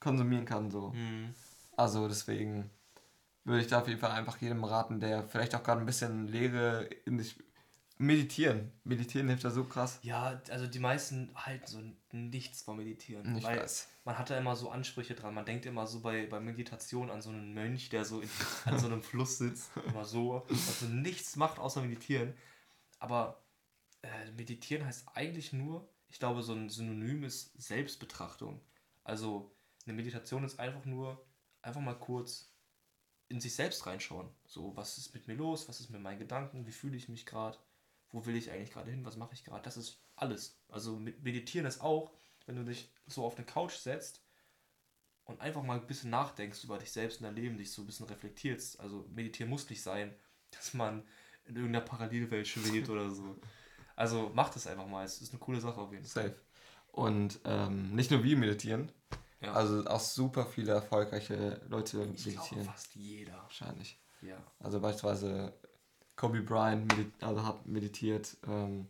[0.00, 0.90] konsumieren kann, so.
[0.90, 1.32] Mhm.
[1.80, 2.68] Also deswegen
[3.44, 6.28] würde ich da auf jeden Fall einfach jedem raten, der vielleicht auch gerade ein bisschen
[6.28, 7.42] Leere in sich
[7.96, 8.70] meditieren.
[8.84, 9.98] Meditieren hilft da so krass.
[10.02, 11.80] Ja, also die meisten halten so
[12.12, 13.34] nichts vom Meditieren.
[13.34, 13.88] Ich weil weiß.
[14.04, 15.32] Man hat da immer so Ansprüche dran.
[15.32, 18.28] Man denkt immer so bei, bei Meditation an so einen Mönch, der so in,
[18.66, 22.34] an so einem Fluss sitzt, immer so, also nichts macht außer meditieren.
[22.98, 23.42] Aber
[24.02, 28.60] äh, meditieren heißt eigentlich nur, ich glaube, so ein Synonym ist Selbstbetrachtung.
[29.02, 29.50] Also
[29.86, 31.24] eine Meditation ist einfach nur,
[31.62, 32.52] einfach mal kurz
[33.28, 34.28] in sich selbst reinschauen.
[34.44, 35.68] So, was ist mit mir los?
[35.68, 36.66] Was ist mit meinen Gedanken?
[36.66, 37.58] Wie fühle ich mich gerade?
[38.10, 39.04] Wo will ich eigentlich gerade hin?
[39.04, 39.62] Was mache ich gerade?
[39.62, 40.58] Das ist alles.
[40.68, 42.12] Also meditieren ist auch,
[42.46, 44.24] wenn du dich so auf eine Couch setzt
[45.24, 47.86] und einfach mal ein bisschen nachdenkst über dich selbst und dein Leben, dich so ein
[47.86, 48.80] bisschen reflektierst.
[48.80, 50.14] Also meditieren muss nicht sein,
[50.50, 51.06] dass man
[51.44, 53.40] in irgendeiner Parallelwelt schwebt oder so.
[53.94, 55.04] Also macht es einfach mal.
[55.04, 56.30] Es ist eine coole Sache auf jeden Fall.
[56.30, 56.40] Safe.
[56.92, 58.90] Und ähm, nicht nur wir meditieren.
[59.40, 59.52] Ja.
[59.52, 62.64] Also auch super viele erfolgreiche Leute meditieren.
[62.64, 63.36] Fast jeder.
[63.42, 63.98] Wahrscheinlich.
[64.20, 64.36] Ja.
[64.58, 65.54] Also beispielsweise
[66.16, 68.36] Kobe Bryant also hat meditiert.
[68.46, 68.86] Ähm,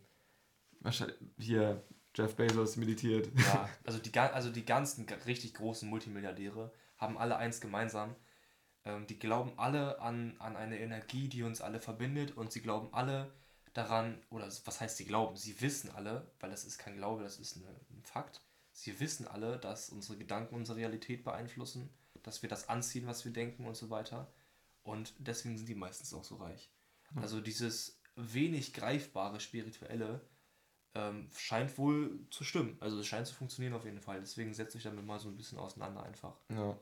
[0.81, 1.81] wahrscheinlich hier
[2.13, 3.29] Jeff Bezos meditiert.
[3.39, 8.15] Ja, also die, also die ganzen richtig großen Multimilliardäre haben alle eins gemeinsam.
[8.83, 12.93] Ähm, die glauben alle an, an eine Energie, die uns alle verbindet und sie glauben
[12.93, 13.31] alle,
[13.73, 15.37] daran, oder was heißt sie glauben?
[15.37, 18.41] Sie wissen alle, weil das ist kein Glaube, das ist ein Fakt.
[18.73, 21.89] Sie wissen alle, dass unsere Gedanken unsere Realität beeinflussen,
[22.23, 24.31] dass wir das anziehen, was wir denken und so weiter.
[24.83, 26.71] Und deswegen sind die meistens auch so reich.
[27.11, 27.21] Mhm.
[27.21, 30.21] Also dieses wenig greifbare Spirituelle
[30.93, 32.77] ähm, scheint wohl zu stimmen.
[32.79, 34.19] Also es scheint zu funktionieren auf jeden Fall.
[34.19, 36.35] Deswegen setze ich damit mal so ein bisschen auseinander einfach.
[36.49, 36.77] Ja.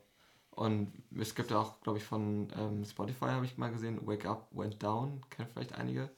[0.51, 4.25] Und es gibt ja auch, glaube ich, von ähm, Spotify habe ich mal gesehen, Wake
[4.25, 6.09] Up, Went Down, kennt vielleicht einige.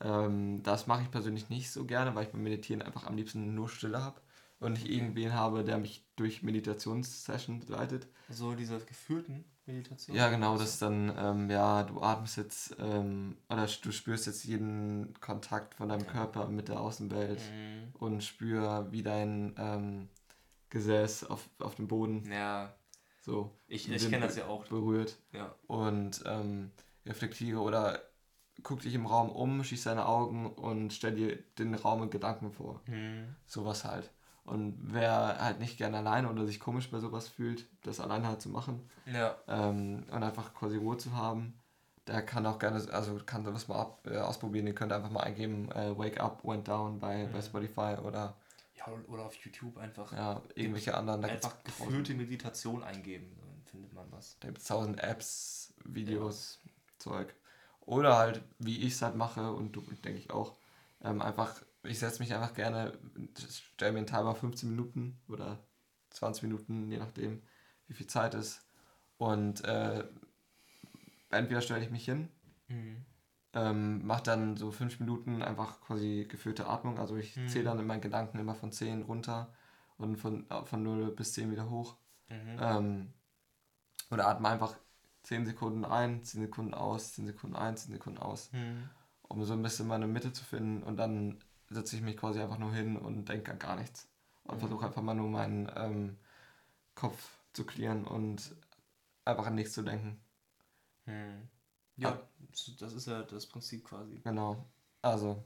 [0.00, 3.54] Ähm, das mache ich persönlich nicht so gerne, weil ich beim Meditieren einfach am liebsten
[3.54, 4.21] nur Stille habe
[4.62, 8.06] und nicht irgendwen habe, der mich durch Meditationssessions leitet.
[8.28, 10.18] So diese geführten Meditationen?
[10.18, 14.44] Ja, genau, das ist dann, ähm, ja, du atmest jetzt ähm, oder du spürst jetzt
[14.44, 17.94] jeden Kontakt von deinem Körper mit der Außenwelt mhm.
[17.98, 20.08] und spür, wie dein ähm,
[20.70, 22.74] Gesäß auf, auf dem Boden ja.
[23.20, 25.54] so ich, ich kenne das ja auch berührt ja.
[25.66, 26.70] und ähm,
[27.04, 28.00] reflektiere oder
[28.62, 32.52] guck dich im Raum um, schließ deine Augen und stell dir den Raum in Gedanken
[32.52, 32.80] vor.
[32.86, 33.34] Mhm.
[33.46, 34.10] Sowas halt.
[34.44, 38.42] Und wer halt nicht gerne alleine oder sich komisch bei sowas fühlt, das alleine halt
[38.42, 39.36] zu machen ja.
[39.46, 41.54] ähm, und einfach quasi Ruhe zu haben,
[42.06, 44.66] der kann auch gerne, also kann sowas mal ab, äh, ausprobieren.
[44.66, 47.32] Ihr könnt einfach mal eingeben, äh, Wake Up, Went Down bei, mhm.
[47.32, 48.36] bei Spotify oder.
[48.74, 50.12] Ja, oder auf YouTube einfach.
[50.12, 51.24] Ja, irgendwelche anderen.
[51.24, 54.36] einfach gefühlte Meditation eingeben, dann findet man was.
[54.40, 56.70] Da gibt es tausend Apps, Videos, ja.
[56.98, 57.34] Zeug.
[57.82, 60.56] Oder halt, wie ich es halt mache und du, denke ich auch,
[61.04, 62.98] ähm, einfach, ich setze mich einfach gerne,
[63.36, 65.58] stelle mir einen Timer 15 Minuten oder
[66.10, 67.42] 20 Minuten, je nachdem,
[67.88, 68.64] wie viel Zeit ist.
[69.16, 70.04] Und äh,
[71.30, 72.28] entweder stelle ich mich hin,
[72.68, 73.04] mhm.
[73.54, 76.98] ähm, mache dann so fünf Minuten einfach quasi geführte Atmung.
[76.98, 77.48] Also ich mhm.
[77.48, 79.52] zähle dann in meinen Gedanken immer von 10 runter
[79.96, 81.96] und von, äh, von 0 bis 10 wieder hoch.
[82.28, 82.58] Mhm.
[82.60, 83.12] Ähm,
[84.10, 84.76] oder atme einfach
[85.22, 88.52] 10 Sekunden ein, 10 Sekunden aus, 10 Sekunden ein, 10 Sekunden aus.
[88.52, 88.88] Mhm.
[89.22, 91.38] Um so ein bisschen meine Mitte zu finden und dann
[91.72, 94.08] setze ich mich quasi einfach nur hin und denke an gar nichts.
[94.44, 94.60] Und mhm.
[94.60, 96.16] versuche einfach mal nur meinen ähm,
[96.94, 98.54] Kopf zu klären und
[99.24, 100.20] einfach an nichts zu denken.
[101.04, 101.48] Hm.
[101.96, 102.28] Ja, ah.
[102.78, 104.20] das ist ja das Prinzip quasi.
[104.24, 104.64] Genau.
[105.02, 105.44] Also,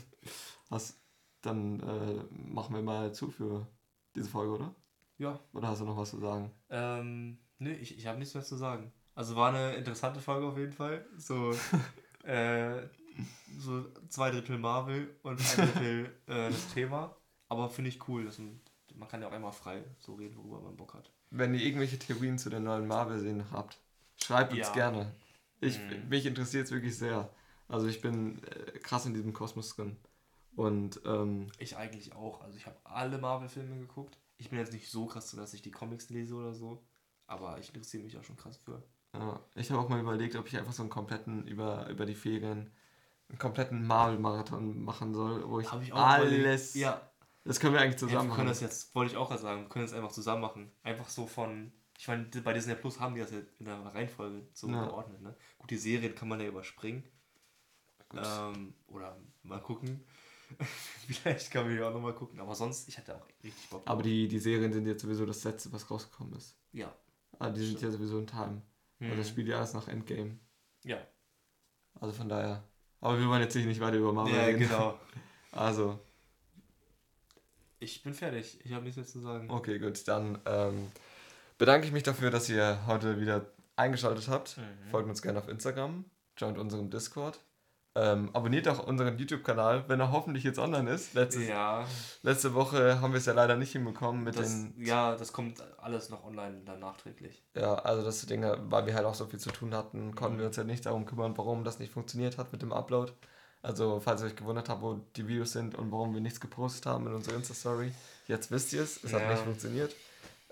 [0.69, 1.01] was,
[1.41, 3.67] dann äh, machen wir mal zu für
[4.15, 4.75] diese Folge, oder?
[5.19, 5.39] Ja.
[5.53, 6.51] Oder hast du noch was zu sagen?
[6.71, 8.93] Ähm, nö, ich, ich habe nichts mehr zu sagen.
[9.15, 11.07] Also war eine interessante Folge auf jeden Fall.
[11.17, 11.53] So,
[12.25, 12.83] äh,
[13.59, 17.17] so zwei Drittel Marvel und ein Drittel äh, das Thema.
[17.49, 18.25] Aber finde ich cool.
[18.25, 18.61] Dass man,
[18.95, 21.11] man kann ja auch einmal frei so reden, worüber man Bock hat.
[21.31, 23.79] Wenn ihr irgendwelche Theorien zu den neuen Marvel-Serien habt,
[24.17, 24.73] schreibt uns ja.
[24.73, 25.13] gerne.
[25.61, 26.09] Ich, mhm.
[26.09, 27.31] Mich interessiert es wirklich sehr.
[27.69, 29.97] Also ich bin äh, krass in diesem Kosmos drin.
[30.57, 32.43] Und ähm, ich eigentlich auch.
[32.43, 34.19] Also ich habe alle Marvel-Filme geguckt.
[34.39, 36.83] Ich bin jetzt nicht so krass, dass ich die Comics lese oder so.
[37.27, 38.83] Aber ich interessiere mich auch schon krass für.
[39.15, 42.15] Ja, ich habe auch mal überlegt, ob ich einfach so einen kompletten über, über die
[42.15, 42.71] Ferien
[43.29, 46.75] einen kompletten Marvel-Marathon machen soll, wo ich, ich alles.
[46.75, 47.11] Ja.
[47.45, 48.49] Das können wir eigentlich zusammen ja, wir können machen.
[48.49, 50.71] das jetzt, wollte ich auch sagen, wir können das einfach zusammen machen.
[50.83, 51.73] Einfach so von.
[51.99, 54.85] Ich meine, bei Disney Plus haben die das ja in der Reihenfolge so ja.
[54.85, 55.21] geordnet.
[55.21, 55.35] Ne?
[55.59, 57.03] Gut, die Serien kann man ja überspringen.
[58.15, 60.05] Ähm, oder mal gucken.
[61.07, 62.39] Vielleicht kann man ja auch nochmal gucken.
[62.41, 63.83] Aber sonst, ich hatte auch richtig Bock.
[63.87, 66.57] Aber die, die Serien sind jetzt sowieso das letzte, was rausgekommen ist.
[66.73, 66.95] Ja.
[67.39, 68.63] Ah, die sind ja sowieso in Time.
[68.99, 69.07] Mhm.
[69.07, 70.39] Also das spielt ja alles nach Endgame.
[70.85, 70.99] Ja.
[72.01, 72.68] Also von daher.
[73.01, 74.61] Aber wir wollen jetzt nicht weiter über Marvel ja, reden.
[74.61, 74.99] genau.
[75.51, 75.99] Also.
[77.81, 78.61] Ich bin fertig.
[78.65, 79.51] Ich habe nichts mehr zu sagen.
[79.51, 80.07] Okay, gut.
[80.07, 80.93] Dann ähm,
[81.57, 83.47] bedanke ich mich dafür, dass ihr heute wieder
[83.77, 84.59] eingeschaltet habt.
[84.59, 84.91] Mhm.
[84.91, 86.05] Folgt uns gerne auf Instagram.
[86.37, 87.41] Joint unserem Discord.
[87.95, 91.15] Ähm, abonniert auch unseren YouTube-Kanal, wenn er hoffentlich jetzt online ist.
[91.15, 91.85] Letzte, ja.
[92.23, 94.75] letzte Woche haben wir es ja leider nicht hinbekommen mit das, den.
[94.79, 97.43] Ja, das kommt alles noch online dann nachträglich.
[97.57, 100.41] Ja, also das Ding, weil wir halt auch so viel zu tun hatten, konnten mhm.
[100.41, 103.13] wir uns ja nicht darum kümmern, warum das nicht funktioniert hat mit dem Upload.
[103.63, 106.87] Also, falls ihr euch gewundert habt, wo die Videos sind und warum wir nichts gepostet
[106.87, 107.93] haben in unserer Insta-Story,
[108.29, 109.19] jetzt wisst ihr es, es ja.
[109.19, 109.95] hat nicht funktioniert.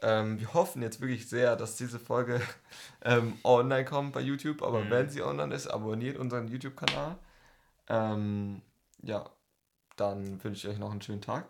[0.02, 2.40] Ähm, wir hoffen jetzt wirklich sehr, dass diese Folge
[3.04, 4.90] ähm, online kommt bei YouTube, aber mhm.
[4.90, 7.16] wenn sie online ist, abonniert unseren YouTube-Kanal.
[7.88, 8.62] Ähm,
[9.02, 9.30] ja,
[9.96, 11.48] dann wünsche ich euch noch einen schönen Tag.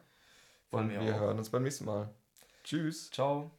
[0.70, 1.20] und wir auch.
[1.20, 2.11] hören uns beim nächsten Mal.
[2.64, 3.11] Tschüss.
[3.11, 3.55] Ciao.